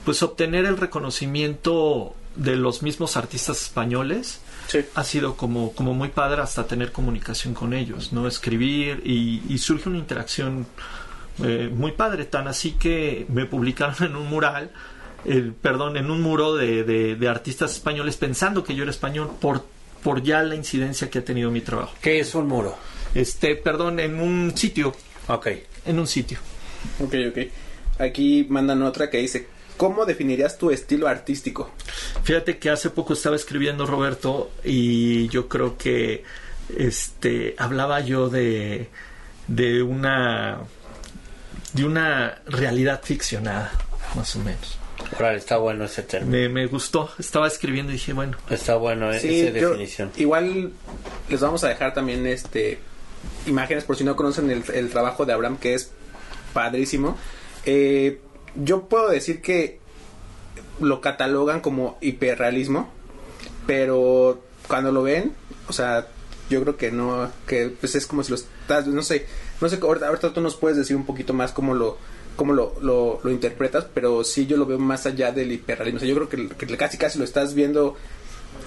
pues 0.04 0.22
obtener 0.22 0.64
el 0.64 0.76
reconocimiento 0.78 2.14
de 2.36 2.56
los 2.56 2.82
mismos 2.82 3.16
artistas 3.16 3.62
españoles 3.62 4.40
Sí. 4.68 4.80
ha 4.96 5.04
sido 5.04 5.36
como, 5.36 5.72
como 5.74 5.94
muy 5.94 6.08
padre 6.08 6.42
hasta 6.42 6.66
tener 6.66 6.90
comunicación 6.90 7.54
con 7.54 7.72
ellos, 7.72 8.12
¿no? 8.12 8.26
Escribir 8.26 9.00
y, 9.04 9.40
y 9.48 9.58
surge 9.58 9.88
una 9.88 9.98
interacción 9.98 10.66
eh, 11.44 11.70
muy 11.72 11.92
padre, 11.92 12.24
tan 12.24 12.48
así 12.48 12.72
que 12.72 13.26
me 13.28 13.46
publicaron 13.46 13.96
en 14.00 14.16
un 14.16 14.26
mural, 14.28 14.70
eh, 15.24 15.52
perdón, 15.60 15.96
en 15.96 16.10
un 16.10 16.22
muro 16.22 16.54
de, 16.54 16.84
de- 16.84 17.16
de 17.16 17.28
artistas 17.28 17.72
españoles 17.72 18.16
pensando 18.16 18.62
que 18.64 18.74
yo 18.74 18.82
era 18.82 18.90
español 18.90 19.30
por, 19.40 19.64
por 20.02 20.22
ya 20.22 20.42
la 20.42 20.54
incidencia 20.54 21.10
que 21.10 21.18
ha 21.18 21.24
tenido 21.24 21.50
mi 21.50 21.60
trabajo. 21.60 21.94
¿Qué 22.00 22.20
es 22.20 22.34
un 22.34 22.46
muro? 22.48 22.76
Este, 23.14 23.56
perdón, 23.56 23.98
en 24.00 24.20
un 24.20 24.52
sitio, 24.56 24.94
Ok. 25.28 25.48
en 25.84 25.98
un 25.98 26.06
sitio. 26.06 26.38
Ok, 27.00 27.14
ok. 27.30 27.38
Aquí 27.98 28.46
mandan 28.48 28.82
otra 28.82 29.08
que 29.10 29.18
dice, 29.18 29.48
¿cómo 29.76 30.04
definirías 30.04 30.58
tu 30.58 30.70
estilo 30.70 31.08
artístico? 31.08 31.70
Fíjate 32.22 32.58
que 32.58 32.70
hace 32.70 32.90
poco 32.90 33.14
estaba 33.14 33.36
escribiendo 33.36 33.86
Roberto 33.86 34.50
y 34.64 35.28
yo 35.28 35.48
creo 35.48 35.76
que 35.78 36.22
este 36.76 37.54
hablaba 37.58 38.00
yo 38.00 38.28
de 38.28 38.88
de 39.48 39.82
una 39.82 40.58
de 41.76 41.84
una 41.84 42.42
realidad 42.46 43.00
ficcionada, 43.04 43.72
más 44.14 44.34
o 44.36 44.40
menos. 44.40 44.78
Órale, 45.18 45.38
está 45.38 45.58
bueno 45.58 45.84
ese 45.84 46.02
término. 46.02 46.32
Me, 46.32 46.48
me 46.48 46.66
gustó, 46.66 47.10
estaba 47.18 47.46
escribiendo 47.46 47.92
y 47.92 47.96
dije, 47.96 48.12
bueno, 48.12 48.36
Está 48.50 48.76
bueno 48.76 49.12
eh, 49.12 49.20
Sí, 49.20 49.40
esa 49.40 49.58
yo- 49.58 49.68
definición. 49.70 50.10
igual 50.16 50.72
les 51.28 51.40
vamos 51.40 51.62
a 51.64 51.68
dejar 51.68 51.94
también 51.94 52.26
este 52.26 52.78
imágenes 53.46 53.84
por 53.84 53.96
si 53.96 54.04
no 54.04 54.16
conocen 54.16 54.50
el, 54.50 54.64
el 54.74 54.90
trabajo 54.90 55.24
de 55.26 55.32
Abraham 55.32 55.58
que 55.58 55.74
es 55.74 55.90
padrísimo. 56.52 57.16
Eh, 57.64 58.20
yo 58.56 58.88
puedo 58.88 59.08
decir 59.10 59.42
que 59.42 59.78
lo 60.80 61.00
catalogan 61.00 61.60
como 61.60 61.98
hiperrealismo, 62.00 62.90
pero 63.66 64.42
cuando 64.68 64.92
lo 64.92 65.02
ven, 65.02 65.34
o 65.68 65.72
sea, 65.72 66.06
yo 66.50 66.62
creo 66.62 66.76
que 66.76 66.90
no, 66.90 67.30
que 67.46 67.68
pues 67.80 67.94
es 67.94 68.06
como 68.06 68.22
si 68.22 68.30
lo 68.30 68.36
estás, 68.36 68.86
no 68.86 69.02
sé, 69.02 69.26
no 69.60 69.68
sé, 69.68 69.78
ahorita, 69.82 70.08
ahorita 70.08 70.32
tú 70.32 70.40
nos 70.40 70.56
puedes 70.56 70.76
decir 70.76 70.96
un 70.96 71.06
poquito 71.06 71.32
más 71.34 71.52
cómo 71.52 71.74
lo 71.74 71.98
cómo 72.36 72.52
lo, 72.52 72.74
lo, 72.82 73.18
lo 73.24 73.30
interpretas, 73.30 73.86
pero 73.94 74.22
sí 74.22 74.46
yo 74.46 74.58
lo 74.58 74.66
veo 74.66 74.78
más 74.78 75.06
allá 75.06 75.32
del 75.32 75.52
hiperrealismo, 75.52 75.96
o 75.96 76.00
sea, 76.00 76.08
yo 76.08 76.26
creo 76.26 76.28
que, 76.56 76.76
casi 76.76 76.98
casi 76.98 77.18
lo 77.18 77.24
estás 77.24 77.54
viendo 77.54 77.96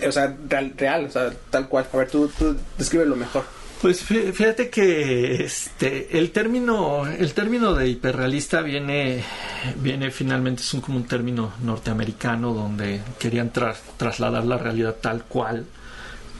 eh, 0.02 0.08
o 0.08 0.12
sea, 0.12 0.36
real, 0.76 1.06
o 1.06 1.10
sea, 1.12 1.32
tal 1.52 1.68
cual. 1.68 1.86
A 1.94 1.98
ver, 1.98 2.10
tú, 2.10 2.30
tú 2.40 2.56
descríbelo 2.80 3.16
mejor. 3.16 3.44
Pues 3.82 4.04
fí- 4.04 4.34
fíjate 4.34 4.70
que 4.70 5.44
este 5.44 6.18
el 6.18 6.32
término 6.32 7.06
el 7.08 7.34
término 7.34 7.74
de 7.76 7.88
hiperrealista 7.88 8.62
viene 8.62 9.24
viene 9.78 10.12
finalmente 10.12 10.64
es 10.64 10.74
un 10.74 10.82
como 10.82 10.98
un 10.98 11.06
término 11.06 11.54
norteamericano 11.64 12.54
donde 12.54 13.00
querían 13.20 13.54
tra- 13.54 13.78
trasladar 13.98 14.44
la 14.46 14.58
realidad 14.58 14.98
tal 15.00 15.24
cual 15.26 15.66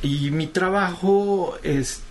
y 0.02 0.32
mi 0.32 0.48
trabajo 0.48 1.58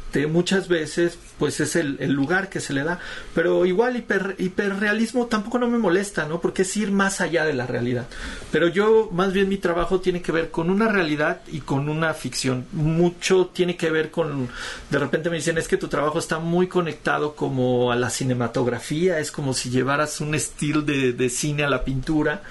este 0.09 0.27
muchas 0.27 0.69
veces 0.69 1.19
pues 1.39 1.61
es 1.61 1.77
el, 1.77 1.99
lugar 2.13 2.49
que 2.49 2.61
se 2.61 2.73
le 2.73 2.83
da. 2.83 2.99
Pero 3.35 3.67
igual 3.67 3.97
hiper, 3.97 4.37
hiperrealismo 4.39 5.27
tampoco 5.27 5.59
no 5.59 5.69
me 5.69 5.77
molesta 5.77 6.27
no 6.27 6.41
porque 6.41 6.63
es 6.63 6.77
ir 6.79 6.91
más 6.91 7.21
allá 7.21 7.45
de 7.45 7.53
la 7.53 7.67
realidad. 7.67 8.07
Pero 8.51 8.69
yo 8.69 9.11
más 9.13 9.35
bien 9.35 9.51
mi 9.51 9.59
trabajo 9.59 10.01
tiene 10.01 10.23
que 10.23 10.33
ver 10.33 10.51
con 10.51 10.71
una 10.71 10.89
realidad 10.89 11.43
y 11.47 11.61
con 11.61 11.91
una 11.91 12.15
ficción. 12.15 12.67
Mucho 12.73 13.51
tiene 13.53 13.77
que 13.77 13.91
ver 13.91 14.11
con 14.11 14.49
de 14.91 14.99
repente 14.99 15.29
me 15.29 15.37
dicen 15.37 15.59
es 15.59 15.69
que 15.69 15.77
tu 15.77 15.89
trabajo 15.89 16.19
está 16.19 16.39
muy 16.39 16.69
conectado 16.69 17.37
como 17.37 17.93
a 17.93 17.97
la 17.97 18.09
cinematografía 18.09 19.19
es 19.19 19.31
como 19.31 19.53
si 19.53 19.69
llevaras 19.69 20.21
un 20.21 20.35
estilo 20.35 20.81
de, 20.83 21.13
de 21.13 21.29
cine 21.29 21.65
a 21.65 21.71
la 21.71 21.85
pintura 21.85 22.43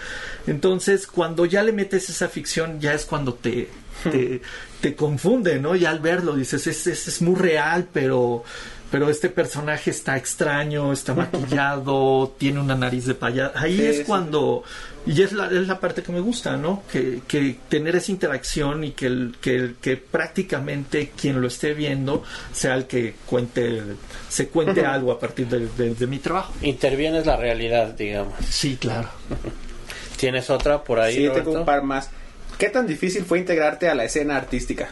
entonces 0.45 1.07
cuando 1.07 1.45
ya 1.45 1.63
le 1.63 1.71
metes 1.71 2.09
esa 2.09 2.27
ficción 2.29 2.79
ya 2.79 2.93
es 2.93 3.05
cuando 3.05 3.33
te 3.33 3.69
te, 4.11 4.41
te 4.81 4.95
confunde, 4.95 5.59
¿no? 5.59 5.75
Y 5.75 5.85
al 5.85 5.99
verlo 5.99 6.35
dices, 6.35 6.65
es, 6.67 6.87
es, 6.87 7.07
es 7.07 7.21
muy 7.21 7.35
real, 7.35 7.87
pero, 7.93 8.43
pero 8.91 9.09
este 9.09 9.29
personaje 9.29 9.91
está 9.91 10.17
extraño, 10.17 10.91
está 10.93 11.13
maquillado, 11.15 12.33
tiene 12.37 12.59
una 12.59 12.75
nariz 12.75 13.05
de 13.05 13.13
payaso. 13.15 13.51
Ahí 13.57 13.77
Sí, 13.77 13.85
es 13.85 13.97
sí. 13.97 14.03
cuando, 14.03 14.63
y 15.05 15.21
es 15.21 15.31
la, 15.33 15.45
es 15.47 15.67
la 15.67 15.79
parte 15.79 16.03
que 16.03 16.11
me 16.11 16.19
gusta, 16.19 16.57
¿no? 16.57 16.83
Que, 16.91 17.21
que 17.27 17.57
tener 17.69 17.95
esa 17.95 18.11
interacción 18.11 18.83
y 18.83 18.91
que, 18.91 19.05
el, 19.07 19.35
que, 19.41 19.73
que 19.81 19.97
prácticamente 19.97 21.11
quien 21.19 21.39
lo 21.41 21.47
esté 21.47 21.73
viendo 21.73 22.23
sea 22.53 22.75
el 22.75 22.85
que 22.87 23.15
cuente, 23.25 23.81
se 24.29 24.47
cuente 24.49 24.85
algo 24.85 25.11
a 25.11 25.19
partir 25.19 25.47
de, 25.47 25.67
de- 25.77 25.95
de 25.95 26.07
mi 26.07 26.19
trabajo. 26.19 26.53
Intervienes 26.61 27.25
la 27.25 27.37
realidad, 27.37 27.93
digamos. 27.93 28.33
Sí, 28.49 28.77
claro. 28.79 29.09
¿Tienes 30.17 30.49
otra 30.49 30.83
por 30.83 30.99
ahí, 30.99 31.13
sí, 31.13 31.19
tengo 31.21 31.29
Roberto? 31.35 31.59
un 31.59 31.65
par 31.65 31.83
más. 31.83 32.09
¿Qué 32.57 32.69
tan 32.69 32.87
difícil 32.87 33.23
fue 33.23 33.39
integrarte 33.39 33.87
a 33.87 33.95
la 33.95 34.05
escena 34.05 34.35
artística? 34.35 34.89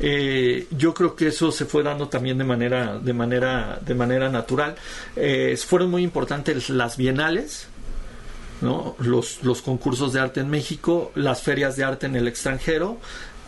Eh, 0.00 0.66
yo 0.70 0.94
creo 0.94 1.16
que 1.16 1.28
eso 1.28 1.50
se 1.50 1.64
fue 1.64 1.82
dando 1.82 2.08
también 2.08 2.38
de 2.38 2.44
manera, 2.44 2.98
de 2.98 3.12
manera, 3.12 3.80
de 3.84 3.94
manera 3.94 4.28
natural. 4.28 4.76
Eh, 5.16 5.56
fueron 5.56 5.90
muy 5.90 6.02
importantes 6.02 6.68
las 6.70 6.96
bienales, 6.96 7.66
¿no? 8.60 8.94
Los, 8.98 9.42
los 9.42 9.62
concursos 9.62 10.12
de 10.12 10.20
arte 10.20 10.40
en 10.40 10.50
México, 10.50 11.10
las 11.14 11.42
ferias 11.42 11.76
de 11.76 11.84
arte 11.84 12.06
en 12.06 12.16
el 12.16 12.28
extranjero. 12.28 12.98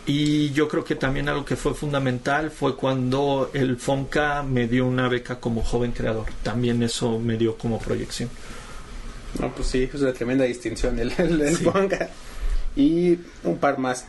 Y 0.07 0.49
yo 0.51 0.67
creo 0.67 0.83
que 0.83 0.95
también 0.95 1.29
algo 1.29 1.45
que 1.45 1.55
fue 1.55 1.75
fundamental 1.75 2.49
fue 2.49 2.75
cuando 2.75 3.51
el 3.53 3.77
FONCA 3.77 4.41
me 4.41 4.67
dio 4.67 4.87
una 4.87 5.07
beca 5.07 5.39
como 5.39 5.61
joven 5.61 5.91
creador. 5.91 6.25
También 6.41 6.81
eso 6.81 7.19
me 7.19 7.37
dio 7.37 7.55
como 7.55 7.77
proyección. 7.77 8.29
No, 9.39 9.53
pues 9.53 9.67
sí, 9.67 9.89
es 9.93 10.01
una 10.01 10.11
tremenda 10.11 10.43
distinción 10.43 10.97
el, 10.99 11.13
el, 11.17 11.41
el 11.41 11.55
Sí. 11.55 11.63
Ponga. 11.65 12.09
Y 12.75 13.19
un 13.43 13.57
par 13.59 13.77
más. 13.77 14.05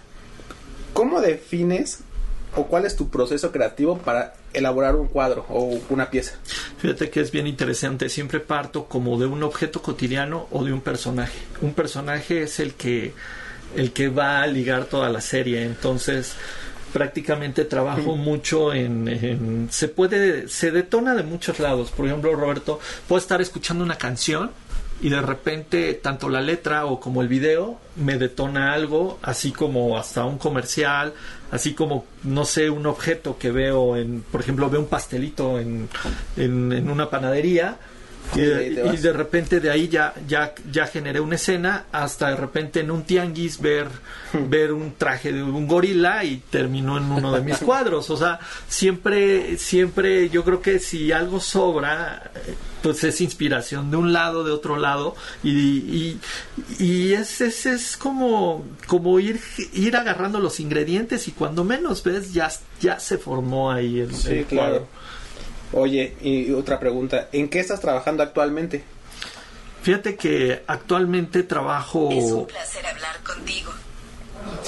¿Cómo 0.93 1.21
defines 1.21 2.01
o 2.55 2.67
cuál 2.67 2.85
es 2.85 2.97
tu 2.97 3.09
proceso 3.09 3.51
creativo 3.51 3.97
para 3.99 4.35
elaborar 4.53 4.95
un 4.97 5.09
cuadro 5.09 5.47
o 5.49 5.81
una 5.89 6.11
pieza? 6.11 6.35
Fíjate 6.79 7.09
que 7.11 7.21
es 7.21 7.31
bien 7.31 7.47
interesante. 7.47 8.09
Siempre 8.09 8.41
parto 8.41 8.85
como 8.87 9.19
de 9.19 9.27
un 9.27 9.43
objeto 9.43 9.81
cotidiano 9.83 10.47
o 10.51 10.63
de 10.65 10.73
un 10.73 10.81
personaje. 10.83 11.39
Un 11.63 11.73
personaje 11.75 12.43
es 12.43 12.61
el 12.61 12.75
que, 12.75 13.15
el 13.75 13.93
que 13.93 14.09
va 14.09 14.43
a 14.43 14.47
ligar 14.47 14.85
toda 14.85 15.09
la 15.09 15.21
serie. 15.23 15.63
Entonces, 15.65 16.35
prácticamente 16.93 17.65
trabajo 17.65 18.17
mucho 18.17 18.75
en, 18.75 19.09
en- 19.09 19.69
se 19.71 19.89
puede 19.89 20.47
se 20.49 20.71
detona 20.71 21.15
de 21.15 21.23
muchos 21.23 21.59
lados 21.59 21.91
por 21.91 22.05
ejemplo 22.07 22.35
Roberto 22.37 22.81
puedo 23.09 23.19
estar 23.19 23.41
escuchando 23.41 23.83
una 23.83 23.97
canción 23.97 24.51
y 25.03 25.11
de 25.11 25.21
repente 25.21 25.95
tanto 25.95 26.29
la 26.29 26.41
letra 26.41 26.87
o 26.87 27.01
como 27.01 27.21
el 27.21 27.29
video 27.29 27.79
me 27.97 28.17
detona 28.17 28.73
algo 28.73 29.19
así 29.21 29.53
como 29.53 29.99
hasta 29.99 30.25
un 30.25 30.39
comercial 30.39 31.13
así 31.51 31.75
como 31.75 32.07
no 32.23 32.45
sé 32.45 32.71
un 32.71 32.87
objeto 32.87 33.37
que 33.37 33.51
veo 33.51 33.97
en 33.97 34.23
por 34.23 34.41
ejemplo 34.41 34.71
veo 34.71 34.81
un 34.81 34.89
pastelito 34.89 35.59
en, 35.59 35.89
en, 36.37 36.73
en 36.73 36.89
una 36.89 37.11
panadería 37.11 37.79
y, 38.35 38.41
de 38.41 38.95
y 38.95 39.13
repente 39.13 39.61
de 39.61 39.71
ahí 39.71 39.89
ya, 39.89 40.15
ya, 40.27 40.55
ya 40.71 40.87
generé 40.87 41.21
una 41.21 41.35
escena 41.35 41.85
hasta 41.93 42.31
de 42.31 42.37
repente 42.37 42.81
en 42.81 42.91
un 42.91 43.03
tianguis 43.03 43.61
ver, 43.61 43.89
ver 44.49 44.73
un 44.73 44.95
traje 44.95 45.33
de 45.33 45.43
un 45.43 45.67
gorila 45.67 46.25
y 46.25 46.39
terminó 46.49 46.97
en 46.97 47.11
uno 47.11 47.33
de 47.33 47.43
mis 47.43 47.59
cuadros. 47.59 48.09
O 48.09 48.17
sea, 48.17 48.39
siempre, 48.69 49.59
siempre 49.59 50.31
yo 50.31 50.45
creo 50.45 50.63
que 50.63 50.79
si 50.79 51.13
algo 51.13 51.41
sobra, 51.41 52.31
eh, 52.83 52.89
pues 52.93 53.05
es 53.05 53.21
inspiración 53.21 53.91
de 53.91 53.97
un 53.97 54.13
lado, 54.13 54.45
de 54.45 54.51
otro 54.53 54.77
lado 54.77 55.15
y, 55.43 55.51
y, 55.51 56.21
y 56.79 57.13
es, 57.15 57.41
es, 57.41 57.67
es 57.67 57.97
como, 57.97 58.65
como 58.87 59.19
ir, 59.21 59.41
ir 59.73 59.97
agarrando 59.97 60.41
los 60.41 60.61
ingredientes 60.61 61.29
y 61.29 61.33
cuando 61.33 61.65
menos 61.65 62.03
ves 62.03 62.33
ya, 62.33 62.51
ya 62.81 62.99
se 63.01 63.19
formó 63.19 63.71
ahí 63.71 64.01
el, 64.01 64.15
Sí, 64.15 64.31
el 64.39 64.45
claro. 64.47 64.71
cuadro. 64.71 64.89
Oye, 65.85 66.17
y 66.21 66.53
otra 66.53 66.79
pregunta. 66.79 67.29
¿En 67.33 67.49
qué 67.49 67.61
estás 67.61 67.81
trabajando 67.81 68.23
actualmente? 68.23 68.85
Fíjate 69.83 70.17
que 70.17 70.63
actualmente 70.67 71.43
trabajo... 71.43 72.09
Es 72.13 72.31
un 72.31 72.47
placer 72.47 72.85
hablar 72.87 73.23
contigo. 73.25 73.73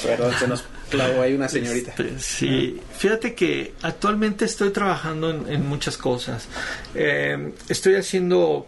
Perdón, 0.02 0.32
se 0.38 0.48
nos 0.48 0.64
clavó 0.90 1.22
ahí 1.22 1.34
una 1.34 1.48
señorita. 1.48 1.90
Este, 1.90 2.18
sí, 2.18 2.80
fíjate 2.96 3.34
que 3.34 3.74
actualmente 3.82 4.44
estoy 4.44 4.70
trabajando 4.70 5.30
en, 5.30 5.52
en 5.52 5.66
muchas 5.66 5.96
cosas. 5.96 6.48
Eh, 6.94 7.52
estoy 7.68 7.94
haciendo 7.96 8.66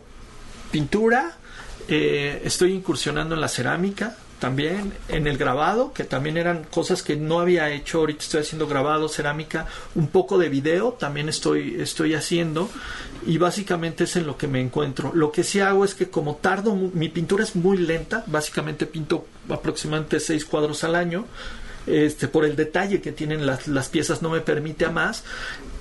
pintura, 0.71 1.37
eh, 1.89 2.43
estoy 2.45 2.73
incursionando 2.73 3.35
en 3.35 3.41
la 3.41 3.49
cerámica 3.49 4.17
también, 4.39 4.93
en 5.09 5.27
el 5.27 5.39
grabado, 5.39 5.95
que 5.95 6.05
también 6.05 6.37
eran 6.37 6.65
cosas 6.65 7.03
que 7.03 7.17
no 7.17 7.41
había 7.41 7.71
hecho. 7.71 8.01
Ahorita 8.01 8.23
estoy 8.23 8.41
haciendo 8.43 8.67
grabado, 8.67 9.09
cerámica, 9.09 9.67
un 9.95 10.09
poco 10.09 10.37
de 10.37 10.49
video 10.49 10.93
también 10.93 11.29
estoy, 11.29 11.81
estoy 11.81 12.15
haciendo 12.15 12.69
y 13.27 13.39
básicamente 13.39 14.05
es 14.05 14.17
en 14.17 14.27
lo 14.27 14.37
que 14.37 14.47
me 14.47 14.61
encuentro. 14.61 15.13
Lo 15.15 15.33
que 15.33 15.43
sí 15.43 15.61
hago 15.61 15.85
es 15.85 15.95
que 15.95 16.11
como 16.11 16.37
tardo, 16.37 16.75
mi 16.75 17.09
pintura 17.09 17.45
es 17.45 17.57
muy 17.57 17.79
lenta, 17.79 18.25
básicamente 18.27 18.85
pinto 18.85 19.27
aproximadamente 19.49 20.21
seis 20.21 20.45
cuadros 20.45 20.85
al 20.85 20.97
año 20.97 21.25
este, 21.87 22.29
por 22.29 22.45
el 22.45 22.57
detalle 22.57 23.01
que 23.01 23.13
tienen 23.13 23.47
las, 23.47 23.69
las 23.69 23.89
piezas 23.89 24.23
no 24.23 24.31
me 24.31 24.41
permite 24.41 24.85
a 24.87 24.91
más. 24.91 25.25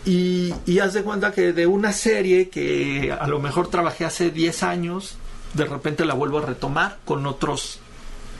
Y, 0.06 0.54
y 0.66 0.80
haz 0.80 0.94
de 0.94 1.02
cuenta 1.02 1.32
que 1.32 1.52
de 1.54 1.66
una 1.66 1.92
serie 1.92 2.50
que 2.50 3.12
a 3.18 3.28
lo 3.28 3.40
mejor 3.40 3.70
trabajé 3.70 4.06
hace 4.06 4.30
10 4.30 4.64
años, 4.64 5.16
de 5.56 5.66
repente 5.66 6.06
la 6.06 6.14
vuelvo 6.14 6.38
a 6.40 6.46
retomar 6.46 6.98
con 7.06 7.26
otros 7.26 7.80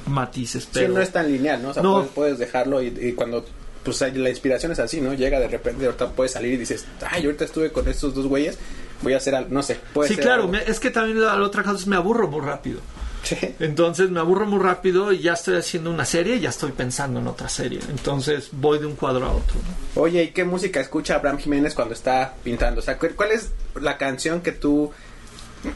matices. 0.08 0.64
Sí, 0.66 0.70
Pero 0.74 0.94
no 0.94 1.02
es 1.02 1.12
tan 1.12 1.32
lineal, 1.32 1.62
¿no? 1.64 1.70
O 1.70 1.74
sea, 1.74 1.82
No. 1.84 1.94
Puedes, 1.96 2.12
puedes 2.12 2.38
dejarlo 2.40 2.82
y, 2.84 2.88
y 2.88 3.14
cuando 3.14 3.46
pues 3.84 4.02
la 4.02 4.30
inspiración 4.30 4.72
es 4.72 4.80
así, 4.80 5.00
¿no? 5.00 5.14
Llega 5.14 5.40
de 5.40 5.48
repente, 5.48 5.86
ahorita 5.86 6.10
puedes 6.12 6.32
salir 6.32 6.54
y 6.54 6.58
dices, 6.58 6.86
ay, 7.10 7.26
ahorita 7.26 7.46
estuve 7.46 7.72
con 7.72 7.88
estos 7.88 8.16
dos 8.16 8.26
güeyes, 8.28 8.58
voy 9.04 9.14
a 9.14 9.18
hacer 9.18 9.36
algo, 9.36 9.50
no 9.52 9.62
sé. 9.62 9.80
Puede 9.94 10.10
sí, 10.10 10.16
ser 10.16 10.24
claro, 10.24 10.42
algo. 10.44 10.54
me- 10.54 10.64
es 10.64 10.80
que 10.80 10.90
también 10.90 11.22
la, 11.22 11.36
la 11.36 11.44
otra 11.46 11.62
cosa 11.64 11.76
es 11.78 11.86
me 11.88 11.96
aburro 11.96 12.28
muy 12.28 12.42
rápido. 12.42 12.80
Sí. 13.26 13.36
Entonces 13.60 14.10
me 14.12 14.20
aburro 14.20 14.46
muy 14.46 14.60
rápido 14.60 15.12
y 15.12 15.20
ya 15.20 15.34
estoy 15.34 15.58
haciendo 15.58 15.90
una 15.90 16.06
serie 16.06 16.36
y 16.36 16.42
ya 16.42 16.50
estoy 16.50 16.72
pensando 16.72 17.20
en 17.20 17.28
otra 17.28 17.50
serie. 17.50 17.80
Entonces 17.90 18.50
voy 18.52 18.80
de 18.80 18.86
un 18.86 18.96
cuadro 18.96 19.26
a 19.26 19.32
otro. 19.32 19.56
¿no? 19.56 20.02
Oye, 20.02 20.24
¿y 20.24 20.28
qué 20.30 20.46
música 20.46 20.80
escucha 20.80 21.16
Abraham 21.16 21.40
Jiménez 21.40 21.74
cuando 21.74 21.94
está 21.94 22.36
pintando? 22.44 22.80
O 22.80 22.84
sea, 22.84 22.98
¿cuál 22.98 23.32
es 23.32 23.50
la 23.82 23.98
canción 23.98 24.42
que 24.42 24.52
tú... 24.52 24.92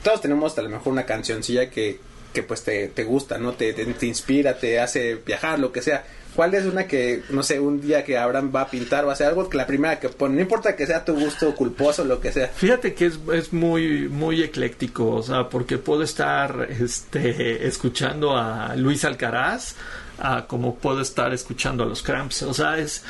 Todos 0.04 0.22
tenemos 0.22 0.56
a 0.58 0.62
lo 0.62 0.70
mejor 0.70 0.94
una 0.94 1.06
cancioncilla 1.06 1.70
que, 1.72 2.00
que 2.32 2.44
pues 2.44 2.64
te, 2.64 2.90
te 2.90 3.04
gusta, 3.04 3.40
¿no? 3.40 3.54
Te, 3.54 3.74
te, 3.74 3.86
te 3.86 4.06
inspira, 4.06 4.58
te 4.58 4.80
hace 4.80 5.16
viajar, 5.16 5.58
lo 5.58 5.72
que 5.72 5.82
sea. 5.82 6.06
¿Cuál 6.40 6.54
es 6.54 6.64
una 6.64 6.88
que, 6.88 7.22
no 7.32 7.44
sé, 7.44 7.60
un 7.60 7.82
día 7.82 8.06
que 8.06 8.18
Abraham 8.18 8.50
va 8.56 8.62
a 8.62 8.70
pintar 8.70 9.04
o 9.04 9.10
a 9.10 9.12
hacer 9.12 9.28
algo 9.28 9.50
que 9.50 9.58
la 9.58 9.68
primera 9.68 10.00
que 10.00 10.08
pone, 10.08 10.36
no 10.36 10.42
importa 10.42 10.74
que 10.74 10.88
sea 10.88 11.04
tu 11.04 11.14
gusto 11.14 11.54
culposo, 11.54 12.06
lo 12.06 12.22
que 12.22 12.32
sea? 12.32 12.48
Fíjate 12.48 12.94
que 12.94 13.08
es, 13.08 13.20
es 13.34 13.52
muy, 13.52 14.08
muy 14.08 14.42
ecléctico, 14.42 15.16
o 15.16 15.22
sea, 15.22 15.50
porque 15.50 15.78
puedo 15.78 16.02
estar 16.02 16.70
este, 16.70 17.68
escuchando 17.68 18.38
a 18.38 18.74
Luis 18.78 19.04
Alcaraz, 19.04 19.76
a 20.18 20.48
como 20.48 20.76
puedo 20.76 21.02
estar 21.02 21.34
escuchando 21.34 21.84
a 21.84 21.88
los 21.88 22.02
Cramps, 22.02 22.44
o 22.44 22.54
sea, 22.54 22.78
es, 22.78 23.04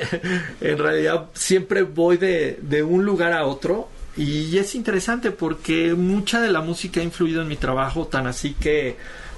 en 0.60 0.76
realidad 0.76 1.26
siempre 1.32 1.84
voy 1.84 2.16
de, 2.16 2.58
de 2.60 2.82
un 2.82 3.04
lugar 3.04 3.34
a 3.34 3.46
otro 3.46 3.88
y 4.16 4.58
es 4.58 4.74
interesante 4.74 5.30
porque 5.30 5.94
mucha 5.94 6.40
de 6.40 6.50
la 6.50 6.60
música 6.60 6.98
ha 6.98 7.04
influido 7.04 7.40
en 7.40 7.46
mi 7.46 7.56
trabajo, 7.56 8.08
tan 8.08 8.26
así 8.26 8.54
que, 8.54 8.96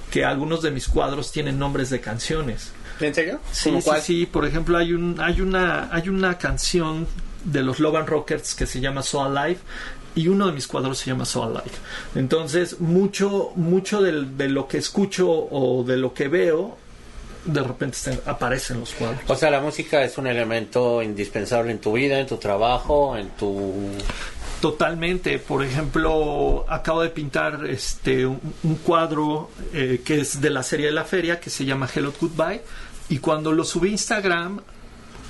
que 0.09 0.25
algunos 0.25 0.63
de 0.63 0.71
mis 0.71 0.87
cuadros 0.87 1.31
tienen 1.31 1.59
nombres 1.59 1.91
de 1.91 1.99
canciones. 1.99 2.71
¿En 2.99 3.13
serio? 3.13 3.39
Sí, 3.51 3.69
¿Cómo 3.69 3.81
sí, 3.81 3.85
cuál? 3.85 4.01
sí. 4.01 4.25
Por 4.25 4.45
ejemplo, 4.45 4.77
hay 4.77 4.93
un, 4.93 5.19
hay 5.19 5.41
una, 5.41 5.89
hay 5.93 6.09
una 6.09 6.37
canción 6.37 7.07
de 7.43 7.63
los 7.63 7.79
Love 7.79 7.95
and 7.97 8.09
Rockets 8.09 8.55
que 8.55 8.65
se 8.65 8.79
llama 8.79 9.01
So 9.03 9.23
Alive 9.23 9.59
y 10.15 10.27
uno 10.27 10.47
de 10.47 10.53
mis 10.53 10.67
cuadros 10.67 10.97
se 10.97 11.05
llama 11.11 11.25
So 11.25 11.43
Alive. 11.43 11.63
Entonces, 12.15 12.79
mucho, 12.79 13.51
mucho 13.55 14.01
del- 14.01 14.35
de 14.37 14.49
lo 14.49 14.67
que 14.67 14.77
escucho 14.79 15.29
o 15.29 15.83
de 15.83 15.95
lo 15.97 16.13
que 16.13 16.27
veo, 16.27 16.77
de 17.45 17.61
repente 17.63 17.95
se- 17.97 18.19
aparece 18.25 18.73
en 18.73 18.79
los 18.81 18.91
cuadros. 18.93 19.19
O 19.27 19.35
sea, 19.35 19.49
la 19.51 19.61
música 19.61 20.03
es 20.03 20.17
un 20.17 20.27
elemento 20.27 21.01
indispensable 21.03 21.71
en 21.71 21.79
tu 21.79 21.93
vida, 21.93 22.19
en 22.19 22.27
tu 22.27 22.37
trabajo, 22.37 23.15
en 23.15 23.29
tu... 23.29 23.91
Totalmente. 24.59 25.37
Por 25.37 25.63
ejemplo, 25.63 26.65
acabo 26.67 27.03
de 27.03 27.09
pintar 27.09 27.65
este 27.69 28.25
un, 28.25 28.39
un 28.63 28.75
cuadro 28.77 29.51
eh, 29.71 30.01
que 30.03 30.19
es 30.21 30.41
de 30.41 30.49
la 30.49 30.63
serie 30.63 30.87
de 30.87 30.93
la 30.93 31.03
feria 31.05 31.39
que 31.39 31.51
se 31.51 31.63
llama 31.63 31.87
Hello 31.93 32.11
Goodbye 32.19 32.61
y 33.09 33.19
cuando 33.19 33.51
lo 33.51 33.63
subí 33.63 33.89
a 33.89 33.91
Instagram 33.91 34.61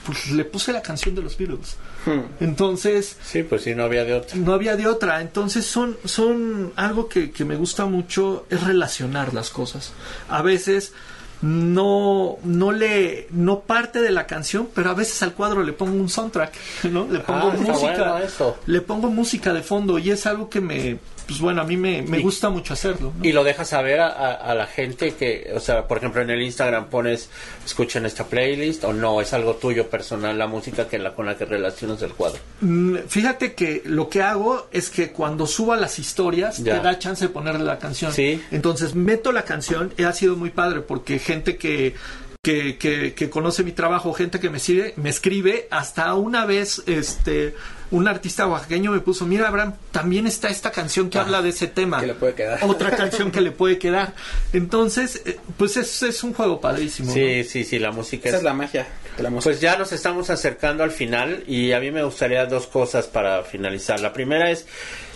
pues 0.05 0.29
le 0.31 0.45
puse 0.45 0.71
la 0.71 0.81
canción 0.81 1.15
de 1.15 1.21
los 1.21 1.37
Beatles. 1.37 1.75
Hmm. 2.05 2.21
Entonces, 2.39 3.17
Sí, 3.25 3.43
pues 3.43 3.63
sí, 3.63 3.75
no 3.75 3.83
había 3.83 4.05
de 4.05 4.13
otra. 4.13 4.37
no 4.37 4.53
había 4.53 4.77
de 4.77 4.87
otra. 4.87 5.19
Entonces 5.19 5.65
son, 5.65 5.97
son 6.05 6.71
algo 6.77 7.09
que, 7.09 7.31
que 7.31 7.43
me 7.43 7.57
gusta 7.57 7.85
mucho 7.85 8.45
es 8.49 8.63
relacionar 8.63 9.33
las 9.33 9.49
cosas. 9.49 9.91
A 10.29 10.41
veces 10.41 10.93
no, 11.41 12.37
no 12.43 12.71
le, 12.71 13.27
no 13.31 13.59
parte 13.61 14.01
de 14.01 14.11
la 14.11 14.25
canción, 14.27 14.69
pero 14.73 14.89
a 14.89 14.93
veces 14.93 15.21
al 15.23 15.33
cuadro 15.33 15.61
le 15.63 15.73
pongo 15.73 15.93
un 15.99 16.09
soundtrack, 16.09 16.53
¿no? 16.85 17.05
Le 17.11 17.19
pongo 17.19 17.51
Ah, 17.51 17.55
música, 17.57 17.75
bueno 17.79 18.17
eso. 18.19 18.57
le 18.65 18.81
pongo 18.81 19.09
música 19.09 19.53
de 19.53 19.61
fondo 19.61 19.99
y 19.99 20.09
es 20.11 20.25
algo 20.25 20.49
que 20.49 20.61
me, 20.61 20.97
pues 21.27 21.39
bueno, 21.39 21.61
a 21.61 21.65
mí 21.65 21.75
me, 21.77 22.01
me 22.01 22.19
Y- 22.19 22.21
gusta 22.23 22.49
mucho 22.49 22.73
hacerlo. 22.73 23.13
¿no? 23.17 23.25
Y 23.25 23.33
lo 23.33 23.43
dejas 23.43 23.67
saber 23.69 23.99
a, 23.99 24.07
a- 24.07 24.33
a 24.33 24.55
la 24.55 24.65
gente 24.65 25.13
que, 25.15 25.51
o 25.55 25.59
sea, 25.59 25.87
por 25.87 25.97
ejemplo, 25.97 26.21
en 26.21 26.29
el 26.29 26.41
Instagram 26.41 26.85
pones, 26.89 27.29
escuchen 27.65 28.05
esta 28.05 28.25
playlist, 28.25 28.83
o 28.85 28.93
no, 28.93 29.19
es 29.21 29.33
algo 29.33 29.55
tuyo 29.55 29.89
personal, 29.89 30.37
la 30.37 30.47
música 30.47 30.87
que 30.87 30.97
la, 30.99 31.13
con 31.13 31.25
la 31.25 31.37
que 31.37 31.45
relacionas 31.45 32.01
el 32.01 32.13
cuadro. 32.13 32.39
Mm, 32.61 32.95
Fíjate 33.07 33.53
que 33.53 33.81
lo 33.85 34.09
que 34.09 34.21
hago 34.23 34.67
es 34.71 34.89
que 34.89 35.11
cuando 35.11 35.45
subo 35.47 35.73
a 35.73 35.77
las 35.77 35.99
historias 35.99 36.57
Ya. 36.63 36.77
te 36.77 36.83
da 36.83 36.97
chance 36.97 37.25
de 37.25 37.29
ponerle 37.29 37.63
la 37.65 37.77
canción. 37.77 38.13
Sí. 38.13 38.41
Entonces 38.51 38.95
meto 38.95 39.31
la 39.31 39.43
canción 39.43 39.93
y 39.97 40.03
ha 40.03 40.13
sido 40.13 40.35
muy 40.37 40.49
padre 40.51 40.79
porque 40.81 41.19
gente 41.19 41.57
que, 41.57 41.93
que, 42.41 42.77
que, 42.77 43.13
que 43.13 43.29
conoce 43.29 43.63
mi 43.63 43.73
trabajo, 43.73 44.13
gente 44.13 44.39
que 44.39 44.49
me 44.49 44.59
sigue, 44.59 44.93
me 44.95 45.09
escribe, 45.09 45.67
hasta 45.71 46.13
una 46.15 46.45
vez 46.45 46.81
este 46.87 47.53
un 47.91 48.07
artista 48.07 48.47
oaxaqueño 48.47 48.91
me 48.91 48.99
puso, 48.99 49.25
mira 49.25 49.47
Abraham, 49.47 49.73
también 49.91 50.27
está 50.27 50.49
esta 50.49 50.71
canción 50.71 51.09
que 51.09 51.17
habla 51.19 51.41
de 51.41 51.49
ese 51.49 51.67
tema. 51.67 51.97
Ah, 51.97 52.01
que 52.01 52.07
le 52.07 52.13
puede 52.15 52.33
quedar. 52.33 52.59
Otra 52.63 52.91
canción 52.91 53.31
que 53.31 53.41
le 53.41 53.51
puede 53.51 53.77
quedar. 53.77 54.13
Entonces, 54.53 55.21
eh, 55.25 55.39
pues 55.57 55.77
es, 55.77 56.03
es 56.03 56.23
un 56.23 56.33
juego 56.33 56.59
padrísimo. 56.59 57.13
Sí, 57.13 57.43
sí, 57.43 57.63
sí, 57.63 57.79
la 57.79 57.91
música 57.91 58.27
Esa 58.27 58.37
es... 58.37 58.41
es 58.41 58.43
la 58.43 58.53
magia. 58.53 58.87
de 59.15 59.23
la 59.23 59.29
música. 59.29 59.49
Pues 59.51 59.61
ya 59.61 59.77
nos 59.77 59.91
estamos 59.93 60.29
acercando 60.29 60.83
al 60.83 60.91
final 60.91 61.43
y 61.47 61.71
a 61.71 61.79
mí 61.79 61.91
me 61.91 62.03
gustaría 62.03 62.45
dos 62.45 62.67
cosas 62.67 63.07
para 63.07 63.43
finalizar. 63.43 63.99
La 64.01 64.11
primera 64.11 64.51
es, 64.51 64.65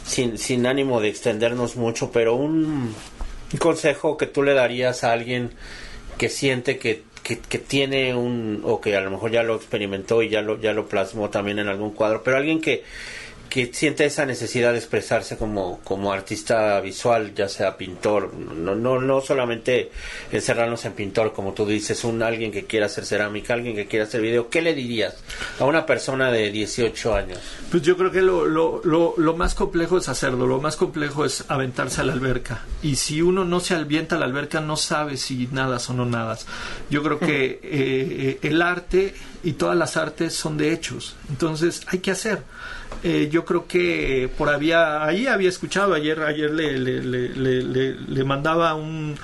sin, 0.05 0.37
sin 0.37 0.65
ánimo 0.65 1.01
de 1.01 1.09
extendernos 1.09 1.75
mucho, 1.75 2.11
pero 2.11 2.35
un, 2.35 2.95
un 3.51 3.59
consejo 3.59 4.15
que 4.17 4.27
tú 4.27 4.43
le 4.43 4.53
darías 4.53 5.03
a 5.03 5.11
alguien 5.11 5.51
que 6.17 6.29
siente 6.29 6.77
que, 6.77 7.03
que, 7.23 7.39
que 7.39 7.59
tiene 7.59 8.15
un, 8.15 8.61
o 8.63 8.81
que 8.81 8.95
a 8.95 9.01
lo 9.01 9.11
mejor 9.11 9.31
ya 9.31 9.43
lo 9.43 9.55
experimentó 9.55 10.21
y 10.21 10.29
ya 10.29 10.41
lo, 10.41 10.59
ya 10.59 10.73
lo 10.73 10.87
plasmó 10.87 11.29
también 11.29 11.59
en 11.59 11.67
algún 11.67 11.91
cuadro, 11.91 12.23
pero 12.23 12.37
alguien 12.37 12.61
que, 12.61 12.83
que 13.51 13.69
siente 13.73 14.05
esa 14.05 14.25
necesidad 14.25 14.71
de 14.71 14.77
expresarse 14.77 15.35
como, 15.35 15.81
como 15.83 16.13
artista 16.13 16.79
visual, 16.79 17.35
ya 17.35 17.49
sea 17.49 17.75
pintor, 17.75 18.33
no, 18.33 18.75
no, 18.75 19.01
no 19.01 19.19
solamente 19.19 19.91
encerrarnos 20.31 20.85
en 20.85 20.93
pintor, 20.93 21.33
como 21.33 21.51
tú 21.51 21.65
dices, 21.65 22.05
un 22.05 22.23
alguien 22.23 22.53
que 22.53 22.63
quiera 22.63 22.85
hacer 22.85 23.05
cerámica, 23.05 23.53
alguien 23.53 23.75
que 23.75 23.87
quiera 23.87 24.05
hacer 24.05 24.21
video, 24.21 24.49
¿qué 24.49 24.61
le 24.61 24.73
dirías 24.73 25.21
a 25.59 25.65
una 25.65 25.85
persona 25.85 26.31
de 26.31 26.49
18 26.49 27.13
años? 27.13 27.39
Pues 27.69 27.83
yo 27.83 27.97
creo 27.97 28.09
que 28.09 28.21
lo, 28.21 28.45
lo, 28.45 28.79
lo, 28.85 29.15
lo 29.17 29.35
más 29.35 29.53
complejo 29.53 29.97
es 29.97 30.07
hacerlo, 30.07 30.47
lo 30.47 30.61
más 30.61 30.77
complejo 30.77 31.25
es 31.25 31.43
aventarse 31.49 31.99
a 31.99 32.05
la 32.05 32.13
alberca. 32.13 32.63
Y 32.81 32.95
si 32.95 33.21
uno 33.21 33.43
no 33.43 33.59
se 33.59 33.75
avienta 33.75 34.15
a 34.15 34.19
la 34.19 34.27
alberca, 34.27 34.61
no 34.61 34.77
sabe 34.77 35.17
si 35.17 35.49
nadas 35.51 35.89
o 35.89 35.93
no 35.93 36.05
nadas. 36.05 36.45
Yo 36.89 37.03
creo 37.03 37.19
que 37.19 37.59
eh, 37.63 38.39
el 38.43 38.61
arte 38.61 39.13
y 39.43 39.53
todas 39.53 39.75
las 39.75 39.97
artes 39.97 40.33
son 40.33 40.55
de 40.55 40.71
hechos. 40.71 41.17
Entonces 41.29 41.81
hay 41.87 41.99
que 41.99 42.11
hacer. 42.11 42.43
Eh, 43.03 43.29
yo 43.31 43.45
creo 43.45 43.65
que 43.67 44.29
por 44.37 44.49
había 44.49 45.03
ahí 45.03 45.25
había 45.27 45.49
escuchado 45.49 45.93
ayer 45.93 46.21
ayer 46.21 46.51
le, 46.51 46.77
le, 46.77 47.01
le, 47.03 47.29
le, 47.63 47.93
le 47.95 48.23
mandaba 48.23 48.75
un 48.75 49.15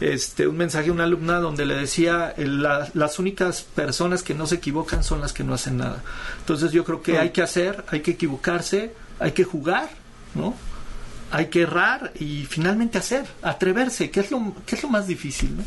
este 0.00 0.46
un 0.48 0.56
mensaje 0.56 0.88
a 0.88 0.92
una 0.92 1.04
alumna 1.04 1.38
donde 1.40 1.64
le 1.66 1.74
decía 1.76 2.34
la- 2.38 2.88
las 2.94 3.18
únicas 3.18 3.62
personas 3.62 4.22
que 4.22 4.34
no 4.34 4.46
se 4.46 4.56
equivocan 4.56 5.04
son 5.04 5.20
las 5.20 5.32
que 5.32 5.44
no 5.44 5.54
hacen 5.54 5.76
nada. 5.76 6.02
Entonces 6.40 6.72
yo 6.72 6.84
creo 6.84 7.02
que 7.02 7.18
hay 7.18 7.30
que 7.30 7.42
hacer 7.42 7.84
hay 7.90 8.00
que 8.00 8.12
equivocarse 8.12 8.92
hay 9.20 9.32
que 9.32 9.44
jugar 9.44 9.88
no 10.34 10.54
hay 11.30 11.46
que 11.46 11.62
errar 11.62 12.12
y 12.18 12.46
finalmente 12.46 12.98
hacer 12.98 13.24
atreverse 13.42 14.10
que 14.10 14.20
es 14.20 14.30
lo 14.32 14.54
que 14.66 14.74
es 14.74 14.82
lo 14.82 14.88
más 14.88 15.06
difícil 15.06 15.56
¿no? 15.58 15.62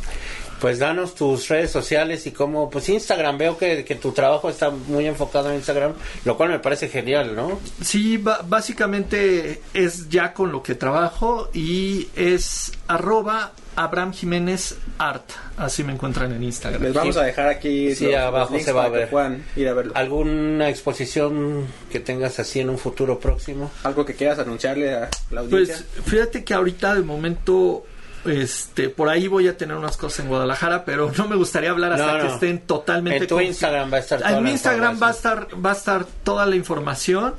Pues 0.62 0.80
danos 0.80 1.14
tus 1.16 1.48
redes 1.50 1.72
sociales 1.72 2.26
y 2.26 2.32
cómo, 2.32 2.70
pues 2.70 2.88
Instagram, 2.88 3.38
veo 3.38 3.58
que, 3.58 3.84
que 3.84 3.96
tu 3.96 4.12
trabajo 4.14 4.50
está 4.50 4.70
muy 4.70 5.06
enfocado 5.08 5.50
en 5.50 5.56
Instagram, 5.56 5.94
lo 6.26 6.38
cual 6.38 6.50
me 6.50 6.60
parece 6.60 6.88
genial, 6.88 7.36
¿no? 7.36 7.60
Sí, 7.82 8.18
básicamente 8.18 9.62
es 9.74 10.10
ya 10.10 10.34
con 10.34 10.52
lo 10.52 10.64
que 10.64 10.76
trabajo 10.76 11.50
y 11.54 12.08
es 12.16 12.72
arroba 12.88 13.52
Abraham 13.76 14.14
Jiménez 14.14 14.78
Art. 14.98 15.30
Así 15.58 15.84
me 15.84 15.94
encuentran 15.94 16.32
en 16.32 16.44
Instagram. 16.44 16.82
Les 16.82 16.94
vamos 16.94 17.16
Sí. 17.16 17.22
a 17.22 17.24
dejar 17.24 17.48
aquí 17.48 17.94
Sí, 17.96 18.06
los- 18.06 18.16
abajo 18.16 18.58
se 18.60 18.72
va 18.72 18.86
a 18.86 18.90
ver. 18.90 19.10
puedan 19.10 19.44
ir 19.56 19.68
a 19.68 19.74
verlo. 19.74 19.94
¿Alguna 19.96 20.70
exposición 20.70 21.66
que 21.92 22.00
tengas 22.00 22.40
así 22.40 22.60
en 22.60 22.70
un 22.70 22.78
futuro 22.78 23.20
próximo? 23.20 23.72
Algo 23.84 24.06
que 24.06 24.16
quieras 24.16 24.40
anunciarle 24.40 24.94
a 24.94 25.10
la 25.32 25.42
audiencia. 25.42 25.78
Pues 25.94 26.06
fíjate 26.06 26.44
que 26.44 26.54
ahorita 26.54 26.96
de 26.96 27.02
momento 27.02 27.86
este 28.26 28.90
por 28.90 29.10
ahí 29.10 29.28
voy 29.28 29.48
a 29.48 29.58
tener 29.58 29.76
unas 29.76 29.98
cosas 29.98 30.22
en 30.22 30.28
Guadalajara, 30.30 30.86
pero 30.86 31.12
no 31.18 31.28
me 31.28 31.36
gustaría 31.36 31.72
hablar 31.72 31.94
hasta 31.94 32.12
No, 32.14 32.18
que 32.20 32.28
no. 32.30 32.34
estén 32.36 32.60
totalmente 32.62 33.18
En 33.20 33.28
tu 33.28 33.38
confi- 33.38 33.48
Instagram 33.48 33.92
va 33.92 33.98
a 33.98 34.00
estar 34.00 34.20
toda 34.20 34.32
En 34.32 34.38
mi 34.38 34.44
la 34.44 34.52
Instagram 34.52 34.82
va 34.82 34.88
a 34.88 35.12
información. 35.12 35.44
estar 35.44 35.66
va 35.66 35.70
a 35.70 35.74
estar 35.74 36.06
toda 36.24 36.46
la 36.46 36.56
información 36.56 37.34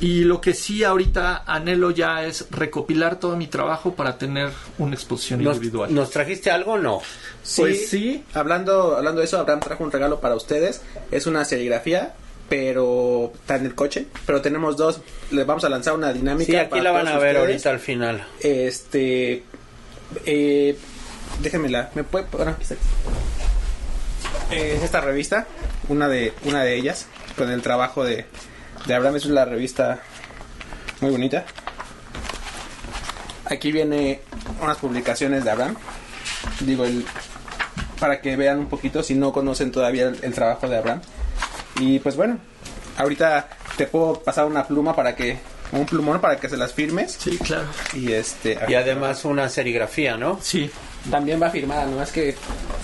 y 0.00 0.24
lo 0.24 0.40
que 0.40 0.54
sí 0.54 0.82
ahorita 0.82 1.44
anhelo 1.46 1.90
ya 1.90 2.24
es 2.24 2.46
recopilar 2.50 3.16
todo 3.20 3.36
mi 3.36 3.48
trabajo 3.48 3.94
para 3.94 4.16
tener 4.16 4.48
una 4.78 4.94
exposición 4.94 5.42
¿Nos, 5.44 5.56
individual. 5.56 5.94
¿Nos 5.94 6.10
trajiste 6.10 6.50
algo 6.50 6.72
o 6.72 6.78
no? 6.78 7.00
Sí, 7.42 7.60
Pues 7.62 7.88
sí. 7.90 8.24
Hablando, 8.32 8.96
hablando 8.96 9.20
de 9.20 9.26
eso, 9.26 9.38
Abraham 9.38 9.60
trajo 9.60 9.84
un 9.84 9.92
regalo 9.92 10.20
para 10.20 10.36
ustedes. 10.36 10.80
Es 11.10 11.26
una 11.26 11.44
serigrafía, 11.44 12.14
pero 12.48 13.30
está 13.34 13.56
en 13.56 13.66
el 13.66 13.74
coche. 13.74 14.06
Pero 14.24 14.40
tenemos 14.40 14.78
dos. 14.78 15.00
Les 15.32 15.44
vamos 15.46 15.64
a 15.64 15.68
lanzar 15.68 15.92
una 15.94 16.12
dinámica. 16.14 16.50
Sí, 16.50 16.56
aquí 16.56 16.70
para 16.70 16.82
la 16.82 16.90
van 16.92 17.08
a 17.08 17.18
ver 17.18 17.36
ustedes. 17.36 17.40
ahorita 17.66 17.70
al 17.70 17.78
final. 17.80 18.26
Este. 18.40 19.42
Eh, 20.26 20.76
déjenmela. 21.40 21.90
¿Me 21.94 22.04
puede.? 22.04 22.26
Eh, 24.50 24.74
es 24.76 24.82
esta 24.82 25.00
revista. 25.00 25.46
Una 25.88 26.08
de, 26.08 26.32
una 26.44 26.62
de 26.62 26.76
ellas. 26.76 27.06
Con 27.36 27.50
el 27.50 27.62
trabajo 27.62 28.04
de, 28.04 28.26
de 28.86 28.94
Abraham. 28.94 29.16
Es 29.16 29.26
una 29.26 29.44
revista 29.44 30.00
muy 31.00 31.10
bonita. 31.10 31.44
Aquí 33.46 33.72
viene 33.72 34.20
unas 34.60 34.76
publicaciones 34.76 35.44
de 35.44 35.50
Abraham. 35.50 35.76
Digo, 36.60 36.84
el, 36.84 37.04
para 37.98 38.20
que 38.20 38.36
vean 38.36 38.58
un 38.58 38.68
poquito 38.68 39.02
si 39.02 39.14
no 39.14 39.32
conocen 39.32 39.72
todavía 39.72 40.08
el, 40.08 40.18
el 40.22 40.34
trabajo 40.34 40.68
de 40.68 40.76
Abraham. 40.76 41.00
Y 41.80 41.98
pues 41.98 42.16
bueno, 42.16 42.38
ahorita 42.96 43.48
te 43.76 43.86
puedo 43.86 44.20
pasar 44.22 44.44
una 44.46 44.66
pluma 44.66 44.94
para 44.94 45.16
que, 45.16 45.38
un 45.72 45.86
plumón 45.86 46.20
para 46.20 46.38
que 46.38 46.48
se 46.48 46.56
las 46.56 46.72
firmes. 46.72 47.16
Sí, 47.18 47.38
claro. 47.38 47.66
Y 47.94 48.12
este. 48.12 48.58
Y 48.68 48.74
además 48.74 49.24
una 49.24 49.48
serigrafía, 49.48 50.16
¿no? 50.16 50.38
Sí. 50.42 50.70
También 51.10 51.40
va 51.40 51.50
firmada, 51.50 51.86
no 51.86 52.02
es 52.02 52.10
que 52.10 52.34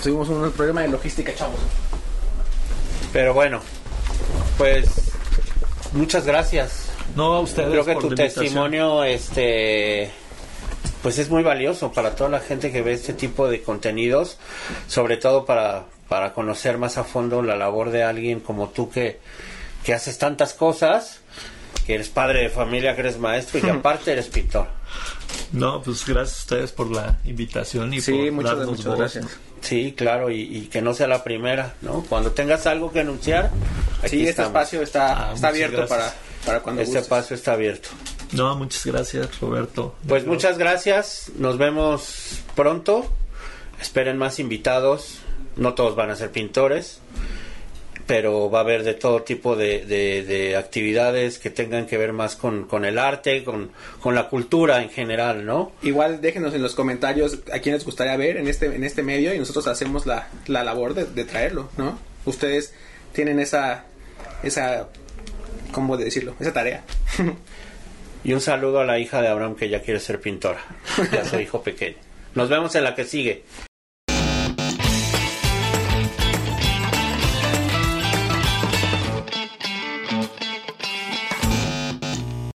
tuvimos 0.03 0.29
un 0.29 0.51
problema 0.53 0.83
de 0.83 0.89
logística, 0.89 1.35
chavos. 1.35 1.61
Pero 3.13 3.35
bueno, 3.35 3.61
pues 4.57 4.87
muchas 5.93 6.27
gracias. 6.27 6.91
No 7.15 7.35
a 7.35 7.41
ustedes 7.41 7.71
Creo 7.71 7.85
que 7.85 7.93
por 7.95 8.09
tu 8.09 8.15
testimonio, 8.15 9.05
este, 9.05 10.11
pues 11.03 11.19
es 11.19 11.31
muy 11.31 11.43
valioso 11.43 11.93
para 11.93 12.15
toda 12.15 12.31
la 12.31 12.41
gente 12.41 12.73
que 12.73 12.83
ve 12.83 12.93
este 12.93 13.13
tipo 13.13 13.49
de 13.49 13.63
contenidos, 13.63 14.39
sobre 14.87 15.17
todo 15.17 15.45
para, 15.45 15.85
para 16.09 16.33
conocer 16.33 16.79
más 16.79 16.99
a 16.99 17.05
fondo 17.05 17.43
la 17.43 17.57
labor 17.57 17.91
de 17.91 18.03
alguien 18.03 18.41
como 18.41 18.69
tú 18.69 18.91
que, 18.91 19.21
que 19.85 19.95
haces 19.95 20.19
tantas 20.19 20.53
cosas, 20.53 21.21
que 21.87 21.95
eres 21.95 22.09
padre 22.09 22.43
de 22.43 22.49
familia, 22.51 22.95
que 22.95 23.01
eres 23.03 23.19
maestro 23.19 23.59
y 23.59 23.63
que 23.63 23.71
aparte 23.79 24.13
eres 24.13 24.27
pintor. 24.27 24.67
No, 25.53 25.81
pues 25.83 26.05
gracias 26.07 26.39
a 26.39 26.41
ustedes 26.43 26.73
por 26.73 26.91
la 26.91 27.19
invitación 27.25 27.95
y 27.95 28.01
Sí, 28.01 28.13
por 28.13 28.33
muchas, 28.33 28.51
darnos 28.59 28.69
muchas 28.71 28.87
voz, 28.87 28.99
gracias. 28.99 29.25
¿no? 29.25 29.31
Sí, 29.61 29.95
claro, 29.97 30.31
y, 30.31 30.41
y 30.43 30.61
que 30.67 30.83
no 30.83 30.95
sea 30.95 31.09
la 31.09 31.25
primera, 31.25 31.75
¿no? 31.83 32.05
Cuando 32.09 32.33
tengas 32.33 32.67
algo 32.67 32.93
que 32.93 33.01
anunciar, 33.01 33.51
aquí 34.01 34.11
Sí, 34.11 34.17
este 34.19 34.31
estamos. 34.31 34.49
espacio 34.51 34.83
está, 34.83 35.31
Ah, 35.31 35.33
está 35.35 35.49
abierto 35.49 35.87
para, 35.87 36.03
gracias. 36.03 36.21
para 36.45 36.61
cuando 36.61 36.83
Este 36.83 36.91
gustes. 36.99 37.03
espacio 37.05 37.37
está 37.37 37.53
abierto. 37.53 37.89
No, 38.33 38.55
muchas 38.57 38.85
gracias, 38.87 39.41
Roberto. 39.41 39.95
Pues 40.07 40.27
muchas 40.27 40.59
gracias, 40.59 41.31
nos 41.39 41.59
vemos 41.59 42.41
pronto. 42.55 43.11
Esperen 43.81 44.19
más 44.19 44.39
invitados. 44.39 45.19
No 45.57 45.75
todos 45.75 45.97
van 45.97 46.11
a 46.11 46.17
ser 46.17 46.31
pintores, 46.33 46.99
pero 48.07 48.49
va 48.51 48.59
a 48.59 48.63
haber 48.63 48.85
de 48.85 48.95
todo 48.95 49.23
tipo 49.23 49.57
de, 49.57 49.85
de- 49.85 50.23
de 50.25 50.57
actividades 50.57 51.39
que 51.39 51.51
tengan 51.51 51.87
que 51.87 51.97
ver 51.99 52.13
más 52.13 52.37
con, 52.37 52.67
con 52.67 52.85
el 52.85 52.99
arte, 52.99 53.43
con, 53.43 53.71
con 54.01 54.15
la 54.15 54.29
cultura 54.29 54.83
en 54.83 54.91
general, 54.91 55.45
¿no? 55.45 55.73
Igual 55.83 56.21
déjenos 56.21 56.55
en 56.55 56.63
los 56.63 56.75
comentarios 56.75 57.39
a 57.53 57.59
quién 57.59 57.75
les 57.75 57.85
gustaría 57.85 58.17
ver 58.17 58.37
en 58.37 58.47
este, 58.49 58.67
en 58.67 58.85
este 58.85 59.03
medio 59.03 59.35
y 59.35 59.39
nosotros 59.39 59.67
hacemos 59.67 60.07
la, 60.07 60.29
la 60.47 60.63
labor 60.63 60.95
de, 60.95 61.05
de 61.07 61.25
traerlo, 61.25 61.69
¿no? 61.77 61.99
Ustedes 62.25 62.73
tienen 63.13 63.41
esa, 63.41 63.85
esa, 64.43 64.89
¿cómo 65.73 65.97
decirlo? 65.97 66.35
Esa 66.41 66.53
tarea. 66.53 66.85
Y 68.25 68.33
un 68.33 68.41
saludo 68.41 68.81
a 68.81 68.85
la 68.85 68.99
hija 68.99 69.23
de 69.23 69.29
Abraham 69.29 69.55
que 69.57 69.69
ya 69.69 69.83
quiere 69.83 70.01
ser 70.01 70.21
pintora, 70.21 70.61
ya 71.13 71.25
su 71.25 71.39
hijo 71.39 71.63
pequeño. 71.63 71.97
Nos 72.35 72.49
vemos 72.49 72.75
en 72.75 72.85
la 72.85 72.95
que 72.95 73.05
sigue. 73.05 73.45